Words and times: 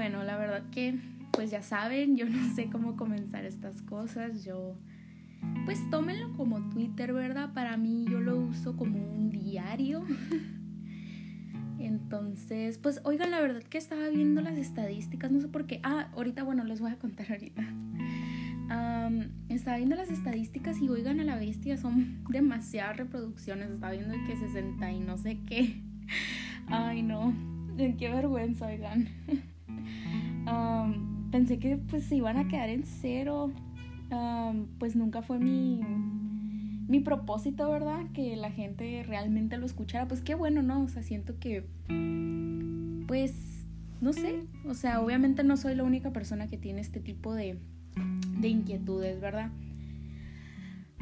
Bueno, 0.00 0.24
la 0.24 0.38
verdad 0.38 0.62
que, 0.70 0.98
pues 1.30 1.50
ya 1.50 1.62
saben, 1.62 2.16
yo 2.16 2.24
no 2.26 2.54
sé 2.54 2.70
cómo 2.70 2.96
comenzar 2.96 3.44
estas 3.44 3.82
cosas. 3.82 4.46
Yo, 4.46 4.78
pues 5.66 5.78
tómenlo 5.90 6.32
como 6.38 6.70
Twitter, 6.70 7.12
¿verdad? 7.12 7.52
Para 7.52 7.76
mí 7.76 8.06
yo 8.08 8.18
lo 8.18 8.38
uso 8.38 8.78
como 8.78 8.96
un 8.96 9.28
diario. 9.28 10.02
Entonces, 11.78 12.78
pues 12.78 13.02
oigan, 13.04 13.30
la 13.30 13.42
verdad 13.42 13.62
que 13.62 13.76
estaba 13.76 14.08
viendo 14.08 14.40
las 14.40 14.56
estadísticas, 14.56 15.30
no 15.30 15.38
sé 15.42 15.48
por 15.48 15.66
qué. 15.66 15.80
Ah, 15.82 16.08
ahorita, 16.14 16.44
bueno, 16.44 16.64
les 16.64 16.80
voy 16.80 16.92
a 16.92 16.98
contar 16.98 17.30
ahorita. 17.30 17.62
estaba 19.50 19.76
viendo 19.76 19.96
las 19.96 20.10
estadísticas 20.10 20.80
y 20.80 20.88
oigan 20.88 21.20
a 21.20 21.24
la 21.24 21.36
bestia, 21.36 21.76
son 21.76 22.24
demasiadas 22.30 22.96
reproducciones. 22.96 23.70
Estaba 23.70 23.92
viendo 23.92 24.16
que 24.26 24.34
60 24.34 24.92
y 24.92 25.00
no 25.00 25.18
sé 25.18 25.40
qué. 25.46 25.82
Ay, 26.68 27.02
no, 27.02 27.34
qué 27.76 28.08
vergüenza, 28.08 28.66
oigan. 28.66 29.06
pensé 31.30 31.58
que 31.58 31.76
pues 31.76 32.04
se 32.04 32.16
iban 32.16 32.36
a 32.36 32.48
quedar 32.48 32.68
en 32.68 32.84
cero. 32.84 33.52
pues 34.78 34.96
nunca 34.96 35.22
fue 35.22 35.38
mi, 35.38 35.80
mi 36.88 37.00
propósito, 37.00 37.70
¿verdad? 37.70 38.06
Que 38.12 38.36
la 38.36 38.50
gente 38.50 39.04
realmente 39.06 39.56
lo 39.58 39.66
escuchara. 39.66 40.08
Pues 40.08 40.20
qué 40.22 40.34
bueno, 40.34 40.62
¿no? 40.62 40.82
O 40.82 40.88
sea, 40.88 41.02
siento 41.02 41.38
que, 41.38 41.64
pues, 43.06 43.66
no 44.00 44.12
sé. 44.12 44.46
O 44.66 44.74
sea, 44.74 45.00
obviamente 45.00 45.44
no 45.44 45.56
soy 45.56 45.74
la 45.74 45.84
única 45.84 46.12
persona 46.12 46.48
que 46.48 46.56
tiene 46.56 46.80
este 46.80 47.00
tipo 47.00 47.34
de, 47.34 47.58
de 48.40 48.48
inquietudes, 48.48 49.20
¿verdad? 49.20 49.50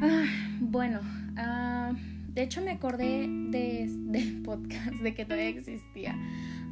Ah, 0.01 0.25
bueno, 0.61 1.01
ah, 1.37 1.93
de 2.35 2.43
hecho 2.43 2.63
me 2.63 2.71
acordé 2.71 3.27
de, 3.29 3.89
del 3.99 4.43
podcast, 4.43 4.95
de 5.03 5.15
que 5.15 5.25
todavía 5.25 5.49
existía, 5.49 6.17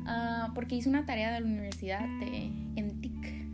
ah, 0.07 0.53
porque 0.55 0.77
hice 0.77 0.89
una 0.89 1.07
tarea 1.07 1.33
de 1.33 1.41
la 1.41 1.47
universidad 1.47 2.05
en 2.23 3.01
TIC 3.01 3.47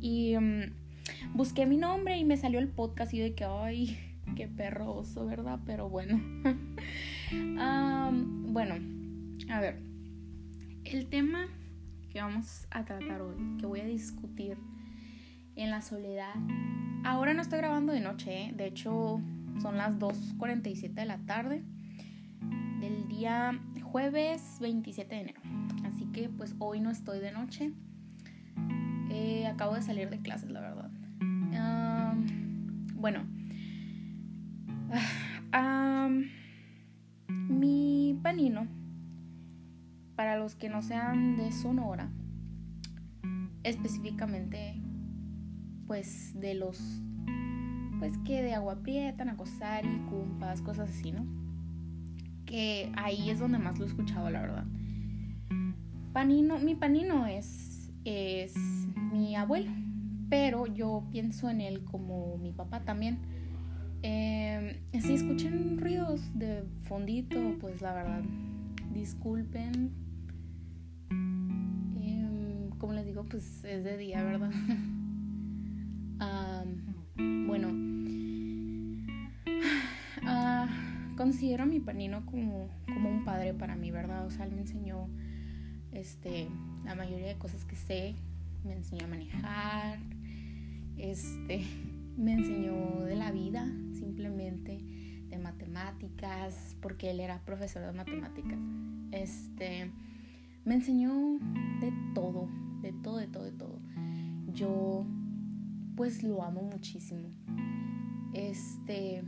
y 0.00 0.36
mm, 0.36 1.34
busqué 1.34 1.66
mi 1.66 1.76
nombre 1.76 2.16
y 2.18 2.24
me 2.24 2.36
salió 2.36 2.58
el 2.58 2.68
podcast 2.68 3.12
y 3.14 3.18
de 3.18 3.34
que, 3.34 3.44
ay, 3.44 3.98
qué 4.36 4.48
perroso, 4.48 5.26
¿verdad? 5.26 5.60
Pero 5.66 5.88
bueno. 5.88 6.20
bueno, 8.52 8.74
a 9.50 9.60
ver, 9.60 9.80
el 10.84 11.08
tema 11.08 11.48
que 12.10 12.20
vamos 12.20 12.66
a 12.70 12.84
tratar 12.84 13.22
hoy, 13.22 13.36
que 13.58 13.66
voy 13.66 13.80
a 13.80 13.84
discutir 13.84 14.56
en 15.56 15.70
la 15.70 15.82
soledad. 15.82 16.34
Ahora 17.04 17.34
no 17.34 17.42
estoy 17.42 17.58
grabando 17.58 17.92
de 17.92 18.00
noche, 18.00 18.44
¿eh? 18.44 18.52
de 18.54 18.66
hecho 18.66 19.20
son 19.60 19.76
las 19.76 19.98
2.47 19.98 20.94
de 20.94 21.04
la 21.04 21.18
tarde 21.18 21.62
del 22.80 23.08
día 23.08 23.60
jueves 23.90 24.58
27 24.60 25.14
de 25.14 25.20
enero. 25.20 25.40
Así 25.84 26.04
que 26.12 26.28
pues 26.28 26.54
hoy 26.58 26.80
no 26.80 26.90
estoy 26.90 27.20
de 27.20 27.32
noche. 27.32 27.72
Eh, 29.10 29.46
acabo 29.46 29.74
de 29.74 29.82
salir 29.82 30.10
de 30.10 30.20
clases, 30.20 30.50
la 30.50 30.60
verdad. 30.60 30.90
bueno. 32.94 33.26
mi 37.48 38.18
panino, 38.22 38.66
para 40.16 40.36
los 40.36 40.54
que 40.54 40.68
no 40.68 40.82
sean 40.82 41.36
de 41.36 41.50
Sonora, 41.52 42.10
específicamente 43.62 44.80
pues 45.86 46.38
de 46.38 46.54
los 46.54 47.02
pues 47.98 48.16
que 48.18 48.42
de 48.42 48.54
agua 48.54 48.82
prieta, 48.82 49.24
nacosari, 49.24 49.88
cumpas, 50.08 50.62
cosas 50.62 50.90
así, 50.90 51.10
¿no? 51.12 51.47
Que 52.48 52.90
ahí 52.96 53.28
es 53.28 53.38
donde 53.38 53.58
más 53.58 53.78
lo 53.78 53.84
he 53.84 53.88
escuchado, 53.88 54.30
la 54.30 54.40
verdad. 54.40 54.64
Panino, 56.12 56.58
mi 56.58 56.74
panino 56.74 57.26
es, 57.26 57.92
es 58.04 58.54
mi 59.12 59.36
abuelo, 59.36 59.70
pero 60.30 60.66
yo 60.66 61.06
pienso 61.12 61.50
en 61.50 61.60
él 61.60 61.84
como 61.84 62.38
mi 62.38 62.52
papá 62.52 62.80
también. 62.80 63.18
Eh, 64.02 64.80
si 65.00 65.14
escuchan 65.14 65.78
ruidos 65.78 66.22
de 66.34 66.64
fondito, 66.84 67.38
pues 67.60 67.82
la 67.82 67.94
verdad, 67.94 68.22
disculpen. 68.92 69.92
Em, 71.10 72.70
como 72.78 72.94
les 72.94 73.04
digo, 73.04 73.24
pues 73.24 73.62
es 73.64 73.84
de 73.84 73.96
día, 73.98 74.22
¿verdad? 74.22 74.50
bueno, 77.46 77.68
uh, 80.22 80.87
considero 81.18 81.64
a 81.64 81.66
mi 81.66 81.80
panino 81.80 82.24
como, 82.24 82.68
como 82.86 83.10
un 83.10 83.24
padre 83.24 83.52
para 83.52 83.74
mí, 83.74 83.90
¿verdad? 83.90 84.24
O 84.24 84.30
sea, 84.30 84.46
él 84.46 84.52
me 84.52 84.60
enseñó 84.60 85.08
este, 85.90 86.48
la 86.84 86.94
mayoría 86.94 87.26
de 87.26 87.36
cosas 87.36 87.64
que 87.64 87.74
sé, 87.74 88.14
me 88.64 88.74
enseñó 88.74 89.06
a 89.06 89.08
manejar, 89.08 89.98
este, 90.96 91.64
me 92.16 92.34
enseñó 92.34 93.00
de 93.04 93.16
la 93.16 93.32
vida, 93.32 93.66
simplemente 93.94 94.78
de 95.28 95.38
matemáticas, 95.38 96.76
porque 96.80 97.10
él 97.10 97.18
era 97.18 97.40
profesor 97.40 97.84
de 97.84 97.92
matemáticas. 97.92 98.58
Este, 99.10 99.90
me 100.64 100.74
enseñó 100.74 101.40
de 101.80 101.92
todo, 102.14 102.48
de 102.80 102.92
todo, 102.92 103.16
de 103.16 103.26
todo, 103.26 103.42
de 103.42 103.52
todo. 103.52 103.80
Yo 104.54 105.04
pues 105.96 106.22
lo 106.22 106.44
amo 106.44 106.62
muchísimo. 106.62 107.28
Este, 108.32 109.24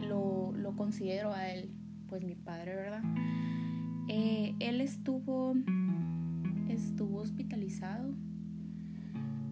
lo, 0.00 0.74
considero 0.76 1.32
a 1.32 1.48
él, 1.48 1.70
pues 2.08 2.22
mi 2.22 2.34
padre, 2.34 2.76
¿verdad? 2.76 3.02
Eh, 4.08 4.54
él 4.60 4.80
estuvo, 4.80 5.54
estuvo 6.68 7.18
hospitalizado, 7.18 8.14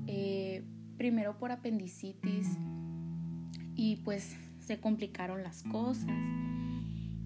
eh, 0.06 0.65
primero 0.97 1.37
por 1.39 1.53
apendicitis 1.53 2.56
y 3.75 3.97
pues 3.97 4.37
se 4.61 4.81
complicaron 4.81 5.43
las 5.43 5.62
cosas 5.65 6.06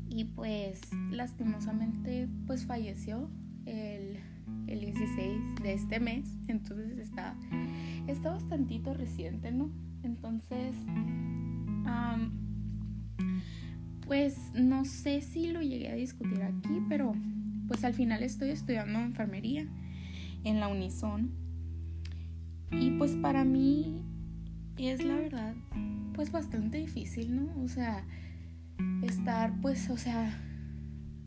y 0.09 0.25
pues 0.25 0.81
lastimosamente 1.11 2.29
pues 2.47 2.67
falleció 2.67 3.31
el, 3.67 4.19
el 4.67 4.81
16 4.81 5.41
de 5.63 5.75
este 5.75 6.01
mes, 6.01 6.37
entonces 6.49 6.99
está 6.99 7.37
está 8.11 8.31
bastantito 8.31 8.95
reciente, 8.95 9.51
¿no? 9.53 9.71
Entonces, 10.03 10.75
pues 14.11 14.51
no 14.55 14.85
sé 14.85 15.21
si 15.21 15.53
lo 15.53 15.63
llegué 15.63 15.89
a 15.89 15.95
discutir 15.95 16.43
aquí, 16.43 16.83
pero 16.89 17.15
pues 17.69 17.85
al 17.85 17.95
final 17.95 18.25
estoy 18.25 18.51
estudiando 18.51 18.99
enfermería 18.99 19.69
en 20.43 20.59
la 20.59 20.67
Unison. 20.67 21.31
Y 22.73 22.91
pues 22.99 23.13
para 23.13 23.45
mí 23.45 24.03
es 24.79 25.05
la 25.05 25.15
verdad, 25.15 25.55
pues 26.13 26.33
bastante 26.33 26.79
difícil, 26.79 27.37
¿no? 27.37 27.63
O 27.63 27.69
sea, 27.69 28.05
estar 29.03 29.61
pues, 29.61 29.89
o 29.91 29.97
sea, 29.97 30.37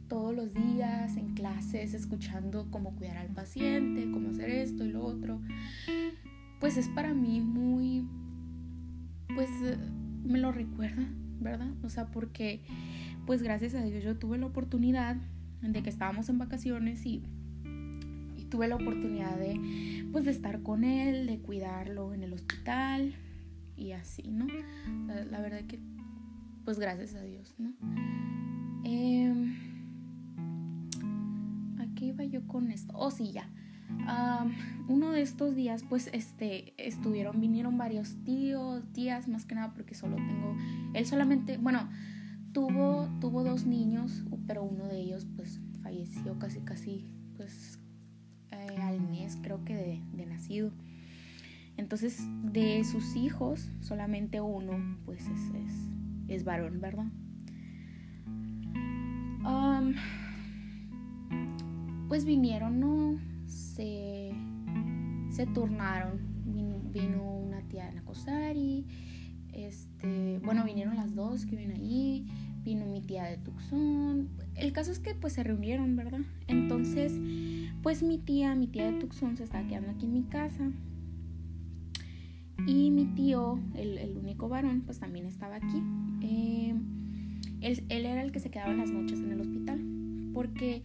todos 0.10 0.36
los 0.36 0.54
días 0.54 1.16
en 1.16 1.36
clases 1.36 1.94
escuchando 1.94 2.70
cómo 2.70 2.98
cuidar 2.98 3.16
al 3.16 3.30
paciente, 3.30 4.12
cómo 4.12 4.32
hacer 4.32 4.50
esto 4.50 4.84
y 4.84 4.92
lo 4.92 5.06
otro 5.06 5.40
pues 6.60 6.76
es 6.76 6.90
para 6.90 7.14
mí 7.14 7.40
muy, 7.40 8.06
pues 9.36 9.50
eh, 9.64 9.78
me 10.26 10.40
lo 10.40 10.52
recuerda, 10.52 11.06
¿verdad? 11.40 11.72
O 11.84 11.90
sea, 11.90 12.08
porque 12.08 12.62
pues 13.26 13.42
gracias 13.42 13.76
a 13.76 13.84
Dios 13.84 14.04
yo 14.04 14.18
tuve 14.18 14.38
la 14.38 14.46
oportunidad 14.46 15.18
de 15.62 15.84
que 15.84 15.90
estábamos 15.90 16.30
en 16.30 16.38
vacaciones 16.38 17.06
y, 17.06 17.24
tuve 18.50 18.68
la 18.68 18.76
oportunidad 18.76 19.36
de 19.36 20.06
pues 20.12 20.26
de 20.26 20.32
estar 20.32 20.62
con 20.62 20.84
él, 20.84 21.26
de 21.26 21.40
cuidarlo 21.40 22.14
en 22.14 22.22
el 22.22 22.34
hospital 22.34 23.16
y 23.76 23.94
así, 23.94 24.30
¿no? 24.30 24.46
La, 25.08 25.42
verdad 25.42 25.62
que 25.62 25.80
pues 26.64 26.78
gracias 26.78 27.16
a 27.16 27.24
Dios, 27.24 27.56
¿no? 27.58 27.74
Eh, 28.84 29.34
¿A 31.80 31.96
qué 31.96 32.06
iba 32.06 32.24
yo 32.26 32.46
con 32.46 32.70
esto? 32.70 32.94
Oh, 32.96 33.10
sí, 33.10 33.32
ya 33.32 33.50
uno 34.88 35.12
de 35.12 35.22
estos 35.22 35.56
días, 35.56 35.84
pues, 35.88 36.10
este, 36.14 36.74
estuvieron, 36.78 37.40
vinieron 37.40 37.78
varios 37.78 38.16
tíos, 38.24 38.84
tías, 38.94 39.28
más 39.28 39.46
que 39.46 39.56
nada 39.56 39.74
porque 39.74 39.96
solo 39.96 40.16
tengo, 40.16 40.56
él 40.94 41.06
solamente, 41.06 41.58
bueno, 41.58 41.90
tuvo, 42.52 43.10
tuvo 43.20 43.44
dos 43.44 43.66
niños, 43.66 44.24
pero 44.48 44.64
uno 44.64 44.88
de 44.88 45.00
ellos, 45.00 45.28
pues, 45.36 45.60
falleció 45.82 46.38
casi, 46.40 46.60
casi, 46.62 47.14
pues, 47.38 47.80
eh, 48.52 48.78
al 48.82 49.02
mes, 49.02 49.38
creo 49.42 49.64
que 49.64 49.76
de, 49.76 50.02
de, 50.14 50.26
nacido. 50.26 50.72
Entonces, 51.78 52.24
de 52.44 52.84
sus 52.84 53.16
hijos, 53.16 53.70
solamente 53.82 54.42
uno, 54.42 54.98
pues, 55.06 55.22
es, 55.22 55.54
es, 55.56 55.74
es 56.28 56.44
varón, 56.44 56.80
¿verdad? 56.82 57.08
pues 62.14 62.26
vinieron, 62.26 62.80
¿no? 62.80 63.18
Se, 63.76 64.32
se 65.32 65.46
turnaron. 65.48 66.34
Vino, 66.94 67.24
una 67.24 67.62
tía 67.64 67.88
de 67.88 67.96
Nacosari, 67.96 68.86
este, 69.54 70.40
bueno, 70.44 70.64
vinieron 70.64 70.96
las 70.96 71.16
dos 71.16 71.46
que 71.46 71.56
vienen 71.56 71.78
ahí, 71.78 72.26
vino 72.64 72.86
mi 72.86 73.02
tía 73.02 73.24
de 73.24 73.38
Tucson. 73.38 74.30
El 74.56 74.74
caso 74.74 74.92
es 74.92 75.00
que 75.00 75.16
pues 75.16 75.34
se 75.34 75.44
reunieron, 75.44 75.96
¿verdad? 75.96 76.22
Entonces, 76.48 77.14
pues 77.82 78.04
mi 78.04 78.18
tía, 78.18 78.56
mi 78.56 78.68
tía 78.68 78.92
de 78.92 79.00
Tucson 79.00 79.38
se 79.38 79.44
estaba 79.44 79.68
quedando 79.68 79.92
aquí 79.92 80.06
en 80.06 80.14
mi 80.14 80.24
casa. 80.24 80.72
Y 82.68 82.92
mi 82.92 83.06
tío, 83.06 83.60
el, 83.76 84.18
único 84.18 84.50
varón, 84.50 84.82
pues 84.86 85.00
también 85.00 85.26
estaba 85.26 85.56
aquí. 85.56 85.82
Eh, 86.22 86.76
él, 87.62 87.84
él, 87.90 88.06
era 88.06 88.22
el 88.22 88.32
que 88.32 88.40
se 88.40 88.50
quedaba 88.50 88.74
las 88.74 88.92
noches 88.92 89.20
en 89.20 89.32
el 89.32 89.42
hospital. 89.42 89.82
Porque, 90.34 90.84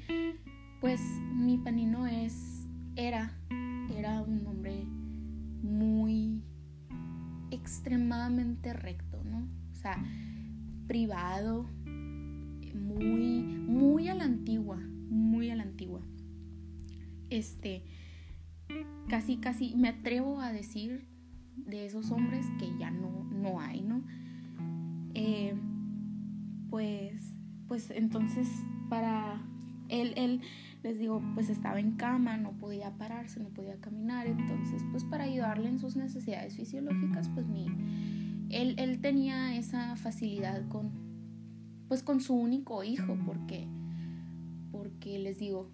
pues, 0.80 1.00
mi 1.34 1.58
panino 1.58 2.06
es, 2.06 2.32
era, 2.98 3.32
era 3.96 4.20
un 4.22 4.44
hombre 4.44 4.84
muy 5.62 6.42
extremadamente 7.52 8.72
recto, 8.72 9.22
¿no? 9.24 9.48
O 9.70 9.74
sea, 9.76 10.02
privado, 10.88 11.64
muy, 12.74 13.42
muy 13.44 14.08
a 14.08 14.14
la 14.14 14.24
antigua, 14.24 14.78
muy 15.08 15.48
a 15.50 15.54
la 15.54 15.62
antigua. 15.62 16.00
Este, 17.30 17.84
casi, 19.08 19.36
casi, 19.36 19.76
me 19.76 19.88
atrevo 19.88 20.40
a 20.40 20.52
decir 20.52 21.06
de 21.54 21.86
esos 21.86 22.10
hombres 22.10 22.46
que 22.58 22.66
ya 22.80 22.90
no, 22.90 23.22
no 23.30 23.60
hay, 23.60 23.80
¿no? 23.80 24.02
Eh, 25.14 25.54
pues, 26.68 27.32
pues 27.68 27.92
entonces 27.92 28.48
para 28.90 29.40
él, 29.88 30.14
él, 30.16 30.40
les 30.88 30.98
digo, 30.98 31.22
pues 31.34 31.50
estaba 31.50 31.80
en 31.80 31.92
cama, 31.92 32.38
no 32.38 32.52
podía 32.52 32.96
pararse, 32.96 33.40
no 33.40 33.50
podía 33.50 33.78
caminar, 33.78 34.26
entonces 34.26 34.82
pues 34.90 35.04
para 35.04 35.24
ayudarle 35.24 35.68
en 35.68 35.78
sus 35.78 35.96
necesidades 35.96 36.56
fisiológicas, 36.56 37.28
pues 37.28 37.46
mi, 37.46 37.66
él, 38.48 38.74
él 38.78 38.98
tenía 39.02 39.54
esa 39.54 39.96
facilidad 39.96 40.66
con, 40.68 40.90
pues 41.88 42.02
con 42.02 42.22
su 42.22 42.34
único 42.34 42.84
hijo, 42.84 43.18
porque, 43.26 43.68
porque 44.72 45.18
les 45.18 45.38
digo, 45.38 45.70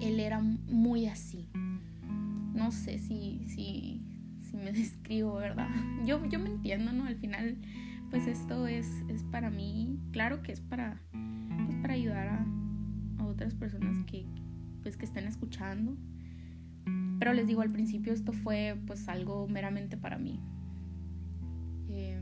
él 0.00 0.20
era 0.20 0.40
muy 0.40 1.06
así. 1.06 1.48
No 2.54 2.70
sé 2.70 3.00
si, 3.00 3.44
si, 3.48 4.00
si 4.42 4.56
me 4.56 4.70
describo, 4.72 5.34
¿verdad? 5.34 5.68
Yo, 6.06 6.24
yo 6.26 6.38
me 6.38 6.50
entiendo, 6.50 6.92
¿no? 6.92 7.04
Al 7.04 7.16
final, 7.16 7.58
pues 8.10 8.28
esto 8.28 8.68
es, 8.68 8.86
es 9.08 9.24
para 9.24 9.50
mí, 9.50 9.98
claro 10.12 10.40
que 10.40 10.52
es 10.52 10.60
para, 10.60 11.02
pues 11.66 11.76
para 11.82 11.94
ayudar 11.94 12.28
a, 12.28 12.59
otras 13.40 13.54
personas 13.54 14.04
que, 14.04 14.26
pues, 14.82 14.98
que 14.98 15.06
estén 15.06 15.26
escuchando. 15.26 15.96
Pero 17.18 17.32
les 17.32 17.46
digo, 17.46 17.62
al 17.62 17.70
principio 17.70 18.12
esto 18.12 18.32
fue 18.32 18.78
pues 18.86 19.08
algo 19.08 19.48
meramente 19.48 19.96
para 19.96 20.18
mí. 20.18 20.40
Eh, 21.88 22.20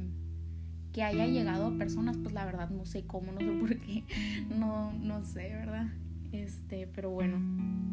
que 0.93 1.03
haya 1.03 1.27
llegado 1.27 1.67
a 1.67 1.77
personas, 1.77 2.17
pues 2.17 2.33
la 2.33 2.45
verdad 2.45 2.71
no 2.71 2.85
sé 2.85 3.05
cómo, 3.05 3.33
no 3.33 3.41
sé 3.41 3.51
por 3.61 3.77
qué, 3.81 4.05
no, 4.59 4.93
no 4.93 5.23
sé, 5.23 5.51
¿verdad? 5.51 5.89
Este, 6.33 6.87
pero 6.87 7.11
bueno, 7.11 7.39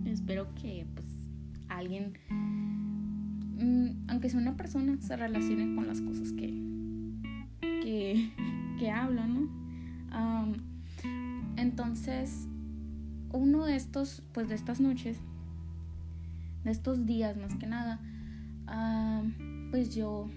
espero 0.06 0.54
que 0.56 0.86
pues 0.94 1.08
alguien, 1.68 2.14
mm, 2.30 4.10
aunque 4.10 4.30
sea 4.30 4.40
una 4.40 4.56
persona, 4.56 4.98
se 5.02 5.16
relacione 5.16 5.76
con 5.76 5.88
las 5.88 6.02
cosas 6.02 6.32
que, 6.32 6.54
que, 7.62 8.32
que 8.80 8.92
habla, 8.92 9.28
¿no? 9.28 9.66
entonces, 11.58 12.48
uno 13.36 13.66
de 13.66 13.76
estos, 13.76 14.24
pues 14.34 14.50
de 14.50 14.56
estas 14.56 14.80
noches, 14.80 15.18
de 16.64 16.72
estos 16.72 17.06
días 17.06 17.38
más 17.38 17.56
que 17.56 17.68
nada, 17.68 18.00
pues 19.72 19.96
yo, 19.96 20.30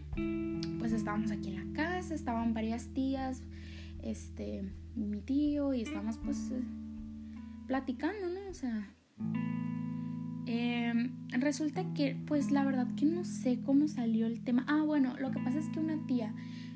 pues 0.79 0.93
estábamos 0.93 1.31
aquí 1.31 1.51
en 1.51 1.69
la 1.69 1.73
casa, 1.75 2.15
estaban 2.15 2.55
varias 2.55 2.89
tías, 2.89 3.43
este, 4.03 4.63
mi 4.95 5.21
tío 5.21 5.75
y 5.75 5.83
estábamos 5.83 6.19
pues 6.19 6.51
eh, 6.51 6.63
platicando, 7.67 8.29
¿no? 8.29 8.51
O 8.51 8.55
sea, 8.55 8.89
em, 10.47 11.13
resulta 11.31 11.85
que, 11.95 12.17
pues 12.27 12.51
la 12.51 12.65
verdad 12.65 12.89
que 12.97 13.07
no 13.07 13.25
sé 13.25 13.61
cómo 13.63 13.89
salió 13.89 14.27
el 14.27 14.43
tema. 14.43 14.65
Ah, 14.69 14.83
bueno, 14.83 15.17
lo 15.19 15.31
que 15.31 15.41
pasa 15.41 15.59
es 15.59 15.69
que 15.69 15.81
una 15.81 16.05
tía 16.07 16.35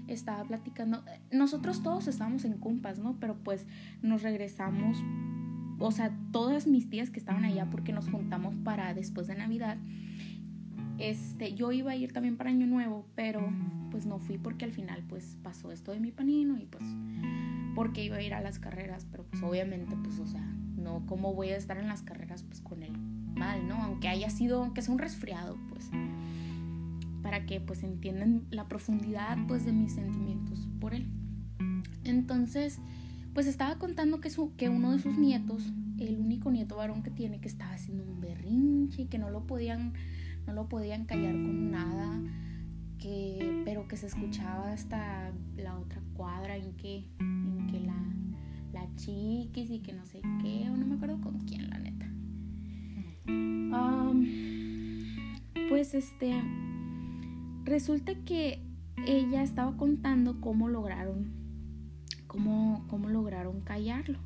estaba 0.09 0.45
platicando, 0.45 1.05
nosotros 1.31 1.83
todos 1.83 2.07
estábamos 2.09 2.45
en 2.45 2.59
compas, 2.59 2.99
¿no? 2.99 3.19
Pero 3.19 3.37
pues 3.43 3.67
nos 4.03 4.23
regresamos, 4.23 4.99
o 5.83 5.91
sea, 5.91 6.17
todas 6.33 6.67
mis 6.67 6.89
tías 6.89 7.11
que 7.11 7.19
estaban 7.19 7.45
allá 7.45 7.69
porque 7.71 7.93
nos 7.93 8.09
juntamos 8.09 8.55
para 8.65 8.95
después 8.95 9.27
de 9.27 9.35
Navidad 9.35 9.77
este, 10.99 11.55
yo 11.55 11.73
iba 11.73 11.91
a 11.91 11.97
ir 11.97 12.13
también 12.13 12.37
para 12.37 12.51
Año 12.51 12.67
Nuevo, 12.67 13.07
pero 13.15 13.53
pues 13.91 14.07
no 14.07 14.19
fui 14.19 14.39
porque 14.39 14.65
al 14.65 14.73
final 14.73 15.03
pues 15.09 15.37
pasó 15.43 15.73
esto 15.73 15.93
de 15.93 16.01
mi 16.01 16.13
panino 16.13 16.59
y 16.59 16.67
pues 16.67 16.85
porque 17.75 18.05
iba 18.05 18.17
a 18.17 18.23
ir 18.23 18.35
a 18.35 18.41
las 18.41 18.59
carreras, 18.59 19.07
pero 19.11 19.25
pues 19.25 19.43
obviamente 19.43 19.97
pues 19.97 20.19
o 20.19 20.27
sea, 20.27 20.43
no 20.77 21.05
cómo 21.07 21.35
voy 21.35 21.49
a 21.49 21.57
estar 21.57 21.77
en 21.79 21.89
las 21.89 22.03
carreras 22.03 22.45
pues 22.45 22.61
con 22.61 22.83
él 22.83 22.93
mal, 23.35 23.67
¿no? 23.67 23.83
Aunque 23.83 24.09
haya 24.09 24.31
sido, 24.31 24.63
aunque 24.63 24.83
sea 24.83 24.93
un 24.93 25.01
resfriado, 25.01 25.59
pues 25.71 25.91
para 27.23 27.47
que 27.47 27.61
pues 27.61 27.83
entiendan 27.83 28.45
la 28.51 28.69
profundidad 28.69 29.37
pues 29.49 29.65
de 29.65 29.73
mis 29.73 29.93
sentimientos 29.93 30.69
por 30.81 30.95
él. 30.95 31.09
Entonces, 32.05 32.79
pues 33.35 33.47
estaba 33.47 33.79
contando 33.79 34.21
que, 34.21 34.31
su, 34.31 34.55
que 34.57 34.69
uno 34.69 34.93
de 34.93 34.99
sus 34.99 35.17
nietos, 35.17 35.73
el 35.99 36.19
único 36.19 36.51
nieto 36.51 36.77
varón 36.77 37.03
que 37.03 37.11
tiene, 37.11 37.41
que 37.41 37.49
estaba 37.49 37.73
haciendo 37.73 38.05
un 38.05 38.21
berrinche 38.21 39.03
y 39.03 39.07
que 39.07 39.19
no 39.19 39.31
lo 39.31 39.47
podían 39.47 39.95
no 40.47 40.53
lo 40.53 40.69
podían 40.69 41.05
callar 41.05 41.33
con 41.33 41.71
nada, 41.71 42.21
que, 42.99 43.63
pero 43.65 43.89
que 43.89 43.97
se 43.97 44.07
escuchaba 44.07 44.73
hasta 44.73 45.33
la 45.57 45.79
otra 45.79 46.03
cuadra 46.15 46.57
en 46.57 46.75
que, 46.77 47.09
en 47.21 47.67
que 47.69 47.81
la, 47.81 48.03
la 48.73 48.95
chiquis 48.97 49.71
y 49.71 49.81
que 49.81 49.93
no 49.93 50.05
sé 50.07 50.21
qué, 50.41 50.69
o 50.71 50.77
no 50.77 50.87
me 50.87 50.97
acuerdo 50.97 51.21
con 51.21 51.41
quién, 51.41 51.69
la 51.71 51.79
neta. 51.79 52.09
pues 55.69 55.95
este, 55.95 56.35
resulta 57.65 58.15
que 58.25 58.63
ella 59.07 59.43
estaba 59.43 59.77
contando 59.77 60.41
cómo 60.41 60.69
lograron, 60.69 61.42
cómo, 62.33 62.87
cómo 62.89 63.11
lograron 63.11 63.61
callarlo. 63.61 64.19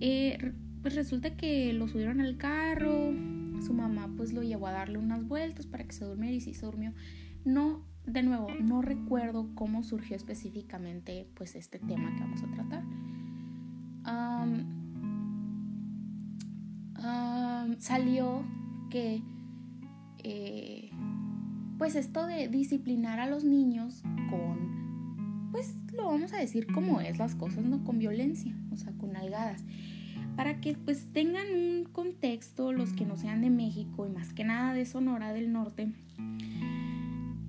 Eh, 0.00 0.52
pues 0.80 0.94
resulta 0.94 1.36
que 1.36 1.74
lo 1.74 1.88
subieron 1.88 2.22
al 2.22 2.38
carro, 2.38 3.12
su 3.60 3.74
mamá 3.74 4.10
pues 4.16 4.32
lo 4.32 4.42
llevó 4.42 4.66
a 4.66 4.72
darle 4.72 4.98
unas 4.98 5.28
vueltas 5.28 5.66
para 5.66 5.84
que 5.84 5.92
se 5.92 6.06
durmiera 6.06 6.34
y 6.34 6.40
sí 6.40 6.54
se 6.54 6.64
durmió. 6.64 6.94
No, 7.44 7.84
de 8.06 8.22
nuevo, 8.22 8.48
no 8.60 8.80
recuerdo 8.80 9.50
cómo 9.54 9.82
surgió 9.82 10.16
específicamente 10.16 11.28
pues 11.34 11.54
este 11.54 11.78
tema 11.78 12.14
que 12.14 12.20
vamos 12.20 12.42
a 12.42 12.50
tratar. 12.50 12.84
salió 17.78 18.42
que 18.88 19.22
eh, 20.22 20.90
pues 21.76 21.96
esto 21.96 22.26
de 22.26 22.48
disciplinar 22.48 23.20
a 23.20 23.26
los 23.26 23.44
niños 23.44 24.02
con 24.30 25.50
pues 25.52 25.74
lo 25.96 26.06
vamos 26.06 26.32
a 26.32 26.38
decir 26.38 26.66
como 26.72 27.00
es 27.00 27.18
las 27.18 27.34
cosas, 27.34 27.64
no 27.64 27.84
con 27.84 27.98
violencia, 27.98 28.54
o 28.72 28.76
sea, 28.76 28.92
con 28.92 29.16
algadas 29.16 29.64
para 30.36 30.60
que 30.60 30.74
pues 30.74 31.12
tengan 31.12 31.46
un 31.54 31.84
contexto 31.92 32.72
los 32.72 32.92
que 32.92 33.04
no 33.04 33.16
sean 33.16 33.40
de 33.40 33.50
México 33.50 34.06
y 34.06 34.10
más 34.10 34.32
que 34.32 34.44
nada 34.44 34.74
de 34.74 34.84
Sonora 34.84 35.32
del 35.32 35.52
Norte. 35.52 35.92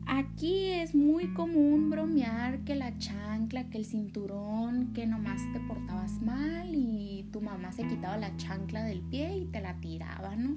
Aquí 0.08 0.68
es 0.68 0.94
muy 0.94 1.34
común 1.34 1.90
bromear 1.90 2.60
que 2.60 2.76
la 2.76 2.96
chancla, 3.00 3.70
que 3.70 3.80
el 3.80 3.86
cinturón, 3.86 4.94
que 4.94 5.08
nomás 5.08 5.42
te 5.52 5.60
portabas 5.62 6.22
mal 6.22 6.70
y 6.74 7.28
tu 7.32 7.42
mamá 7.42 7.72
se 7.72 7.88
quitaba 7.88 8.16
la 8.18 8.36
chancla 8.38 8.84
del 8.84 9.02
pie 9.02 9.36
y 9.36 9.46
te 9.46 9.62
la 9.62 9.80
tiraba, 9.82 10.36
¿no? 10.36 10.56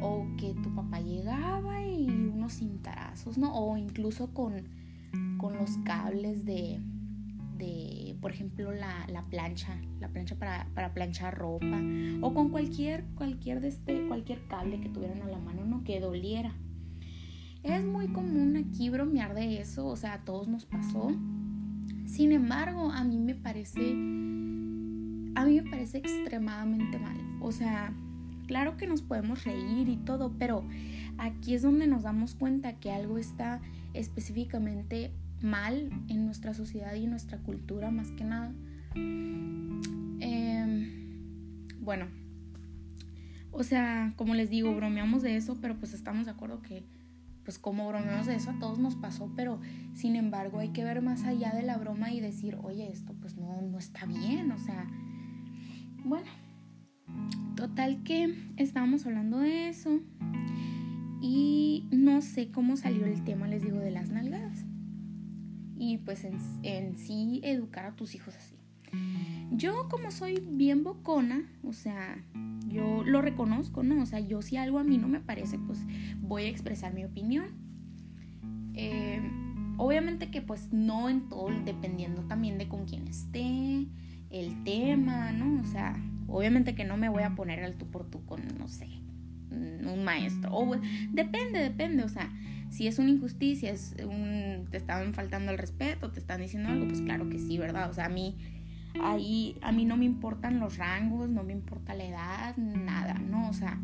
O 0.00 0.26
que 0.38 0.54
tu 0.62 0.74
papá 0.74 1.00
llegaba 1.00 1.86
y 1.86 2.08
unos 2.08 2.54
cintarazos, 2.54 3.36
¿no? 3.36 3.54
O 3.54 3.76
incluso 3.76 4.32
con, 4.32 4.54
con 5.36 5.58
los 5.58 5.76
cables 5.84 6.46
de, 6.46 6.80
de, 7.56 8.16
por 8.20 8.32
ejemplo, 8.32 8.72
la, 8.72 9.24
plancha, 9.30 9.80
la 10.00 10.08
plancha 10.08 10.36
para, 10.36 10.94
planchar 10.94 11.36
ropa, 11.36 11.80
o 12.20 12.34
con 12.34 12.50
cualquier, 12.50 13.04
cualquier, 13.14 13.60
de 13.60 13.68
este, 13.68 14.06
cualquier 14.08 14.46
cable 14.46 14.80
que 14.80 14.88
tuvieran 14.88 15.22
a 15.22 15.26
la 15.26 15.38
mano, 15.38 15.64
no 15.64 15.84
que 15.84 16.00
doliera. 16.00 16.54
Es 17.62 17.82
muy 17.84 18.08
común 18.08 18.56
aquí 18.56 18.90
bromear 18.90 19.34
de 19.34 19.60
eso, 19.60 19.86
o 19.86 19.96
sea, 19.96 20.14
a 20.14 20.24
todos 20.24 20.48
nos 20.48 20.66
pasó. 20.66 21.12
Sin 22.06 22.32
embargo, 22.32 22.90
a 22.90 23.04
mí 23.04 23.18
me 23.18 23.34
parece, 23.34 23.80
a 23.80 25.44
mí 25.44 25.60
me 25.60 25.70
parece 25.70 25.98
extremadamente 25.98 26.98
mal. 26.98 27.16
O 27.40 27.52
sea, 27.52 27.94
claro 28.46 28.76
que 28.76 28.86
nos 28.86 29.02
podemos 29.02 29.44
reír 29.44 29.88
y 29.88 29.96
todo, 29.96 30.34
pero 30.38 30.64
aquí 31.18 31.54
es 31.54 31.62
donde 31.62 31.86
nos 31.86 32.02
damos 32.02 32.34
cuenta 32.34 32.74
que 32.74 32.90
algo 32.90 33.18
está 33.18 33.60
específicamente 33.94 35.12
mal 35.42 35.90
en 36.08 36.24
nuestra 36.24 36.54
sociedad 36.54 36.94
y 36.94 37.06
nuestra 37.06 37.38
cultura 37.38 37.90
más 37.90 38.10
que 38.12 38.24
nada. 38.24 38.52
Em, 40.20 40.90
bueno, 41.80 42.06
o 43.50 43.62
sea, 43.62 44.14
como 44.16 44.34
les 44.34 44.50
digo, 44.50 44.74
bromeamos 44.74 45.22
de 45.22 45.36
eso, 45.36 45.58
pero 45.60 45.76
pues 45.78 45.94
estamos 45.94 46.24
de 46.26 46.32
acuerdo 46.32 46.62
que, 46.62 46.84
pues 47.44 47.58
como 47.58 47.88
bromeamos 47.88 48.26
de 48.26 48.36
eso 48.36 48.50
a 48.50 48.58
todos 48.58 48.78
nos 48.78 48.96
pasó, 48.96 49.32
pero 49.36 49.60
sin 49.94 50.16
embargo 50.16 50.58
hay 50.60 50.70
que 50.70 50.84
ver 50.84 51.02
más 51.02 51.24
allá 51.24 51.52
de 51.52 51.62
la 51.62 51.76
broma 51.76 52.12
y 52.12 52.20
decir, 52.20 52.56
oye, 52.62 52.90
esto 52.90 53.14
pues 53.20 53.36
no, 53.36 53.60
no 53.60 53.78
está 53.78 54.06
bien, 54.06 54.50
o 54.50 54.58
sea, 54.58 54.86
bueno, 56.04 56.30
Total 57.56 58.02
que 58.02 58.34
estábamos 58.56 59.06
hablando 59.06 59.38
de 59.38 59.68
eso 59.68 60.00
y 61.20 61.86
no 61.92 62.20
sé 62.20 62.50
cómo 62.50 62.76
salió 62.76 63.06
el 63.06 63.22
tema, 63.24 63.46
les 63.46 63.62
digo, 63.62 63.78
de 63.78 63.90
las 63.90 64.10
nalgadas. 64.10 64.64
Y 65.76 65.98
pues 65.98 66.24
en, 66.24 66.98
sí 66.98 67.40
educar 67.42 67.86
a 67.86 67.96
tus 67.96 68.14
hijos 68.14 68.34
así. 68.36 68.56
Yo 69.50 69.88
como 69.88 70.10
soy 70.10 70.42
bien 70.48 70.84
bocona, 70.84 71.48
o 71.62 71.72
sea, 71.72 72.24
yo 72.68 73.02
lo 73.04 73.22
reconozco, 73.22 73.82
¿no? 73.82 74.02
O 74.02 74.06
sea, 74.06 74.20
yo 74.20 74.40
si 74.42 74.56
algo 74.56 74.78
a 74.78 74.84
mí 74.84 74.98
no 74.98 75.08
me 75.08 75.20
parece, 75.20 75.58
pues 75.58 75.80
voy 76.20 76.44
a 76.44 76.48
expresar 76.48 76.94
mi 76.94 77.04
opinión. 77.04 77.46
Eh, 78.74 79.20
obviamente 79.76 80.30
que 80.30 80.42
pues 80.42 80.72
no 80.72 81.08
en 81.08 81.28
todo, 81.28 81.50
dependiendo 81.64 82.22
también 82.22 82.58
de 82.58 82.68
con 82.68 82.84
quién 82.86 83.06
esté, 83.08 83.86
el 84.30 84.64
tema, 84.64 85.32
¿no? 85.32 85.60
O 85.60 85.64
sea, 85.64 85.96
obviamente 86.26 86.74
que 86.74 86.84
no 86.84 86.96
me 86.96 87.08
voy 87.08 87.22
a 87.22 87.34
poner 87.34 87.62
al 87.62 87.74
tú 87.74 87.86
por 87.90 88.10
tú 88.10 88.24
con, 88.24 88.42
no 88.58 88.68
sé, 88.68 88.88
un 89.50 90.04
maestro. 90.04 90.50
O 90.52 90.76
depende, 91.12 91.60
depende, 91.60 92.02
o 92.02 92.08
sea, 92.08 92.32
si 92.74 92.88
es 92.88 92.98
una 92.98 93.10
injusticia, 93.10 93.70
es 93.70 93.94
un, 94.04 94.66
te 94.68 94.78
estaban 94.78 95.14
faltando 95.14 95.52
el 95.52 95.58
respeto, 95.58 96.10
te 96.10 96.18
están 96.18 96.40
diciendo 96.40 96.70
algo, 96.70 96.88
pues 96.88 97.00
claro 97.02 97.28
que 97.30 97.38
sí, 97.38 97.56
¿verdad? 97.56 97.88
O 97.88 97.94
sea, 97.94 98.06
a 98.06 98.08
mí 98.08 98.36
ahí 99.00 99.56
a 99.62 99.70
mí 99.70 99.84
no 99.84 99.96
me 99.96 100.04
importan 100.04 100.58
los 100.58 100.76
rangos, 100.76 101.28
no 101.28 101.44
me 101.44 101.52
importa 101.52 101.94
la 101.94 102.04
edad, 102.04 102.56
nada, 102.56 103.14
¿no? 103.14 103.48
O 103.48 103.52
sea, 103.52 103.78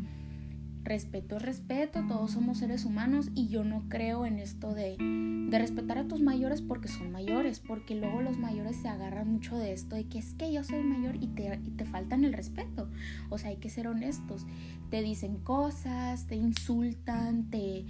respeto 0.83 1.37
es 1.37 1.41
respeto, 1.41 2.05
todos 2.05 2.31
somos 2.31 2.57
seres 2.57 2.83
humanos 2.83 3.29
y 3.33 3.47
yo 3.47 3.63
no 3.63 3.87
creo 3.87 4.25
en 4.25 4.39
esto 4.39 4.73
de, 4.73 4.97
de 4.97 5.57
respetar 5.57 5.97
a 5.97 6.07
tus 6.09 6.21
mayores 6.21 6.61
porque 6.61 6.89
son 6.89 7.13
mayores, 7.13 7.61
porque 7.61 7.95
luego 7.95 8.21
los 8.21 8.37
mayores 8.37 8.75
se 8.75 8.89
agarran 8.89 9.31
mucho 9.31 9.57
de 9.57 9.71
esto 9.71 9.95
de 9.95 10.09
que 10.09 10.19
es 10.19 10.33
que 10.33 10.51
yo 10.51 10.65
soy 10.65 10.83
mayor 10.83 11.15
y 11.15 11.27
te, 11.27 11.61
y 11.63 11.71
te 11.71 11.85
faltan 11.85 12.25
el 12.25 12.33
respeto. 12.33 12.89
O 13.29 13.37
sea, 13.37 13.51
hay 13.51 13.57
que 13.57 13.69
ser 13.69 13.87
honestos. 13.87 14.45
Te 14.89 15.01
dicen 15.01 15.37
cosas, 15.37 16.27
te 16.27 16.35
insultan, 16.35 17.49
te... 17.49 17.85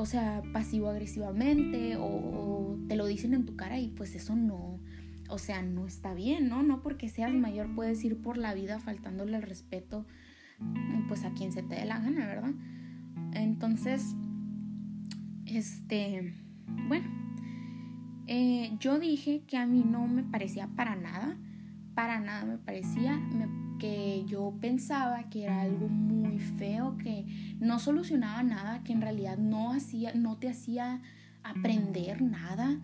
O 0.00 0.06
sea, 0.06 0.42
pasivo-agresivamente 0.54 1.96
o, 1.96 2.04
o 2.04 2.78
te 2.88 2.96
lo 2.96 3.06
dicen 3.06 3.34
en 3.34 3.44
tu 3.44 3.54
cara 3.54 3.78
y 3.78 3.88
pues 3.88 4.14
eso 4.14 4.34
no, 4.34 4.80
o 5.28 5.38
sea, 5.38 5.60
no 5.60 5.86
está 5.86 6.14
bien, 6.14 6.48
¿no? 6.48 6.62
No 6.62 6.80
porque 6.80 7.10
seas 7.10 7.34
mayor 7.34 7.74
puedes 7.74 8.02
ir 8.02 8.20
por 8.20 8.38
la 8.38 8.54
vida 8.54 8.78
faltándole 8.78 9.36
el 9.36 9.42
respeto 9.42 10.06
pues 11.08 11.24
a 11.24 11.32
quien 11.32 11.52
se 11.52 11.62
te 11.62 11.74
dé 11.74 11.84
la 11.84 11.98
gana, 11.98 12.26
¿verdad? 12.26 12.52
Entonces, 13.32 14.14
este, 15.46 16.34
bueno, 16.88 17.08
eh, 18.26 18.76
yo 18.78 18.98
dije 18.98 19.42
que 19.46 19.56
a 19.56 19.66
mí 19.66 19.82
no 19.84 20.06
me 20.06 20.22
parecía 20.22 20.68
para 20.68 20.96
nada, 20.96 21.36
para 21.94 22.20
nada 22.20 22.44
me 22.44 22.58
parecía 22.58 23.20
que 23.80 24.24
yo 24.26 24.54
pensaba 24.60 25.24
que 25.30 25.42
era 25.42 25.62
algo 25.62 25.88
muy 25.88 26.38
feo, 26.38 26.96
que 26.98 27.24
no 27.58 27.80
solucionaba 27.80 28.44
nada, 28.44 28.84
que 28.84 28.92
en 28.92 29.00
realidad 29.00 29.38
no 29.38 29.72
hacía, 29.72 30.14
no 30.14 30.36
te 30.36 30.48
hacía 30.48 31.02
aprender 31.42 32.22
nada. 32.22 32.78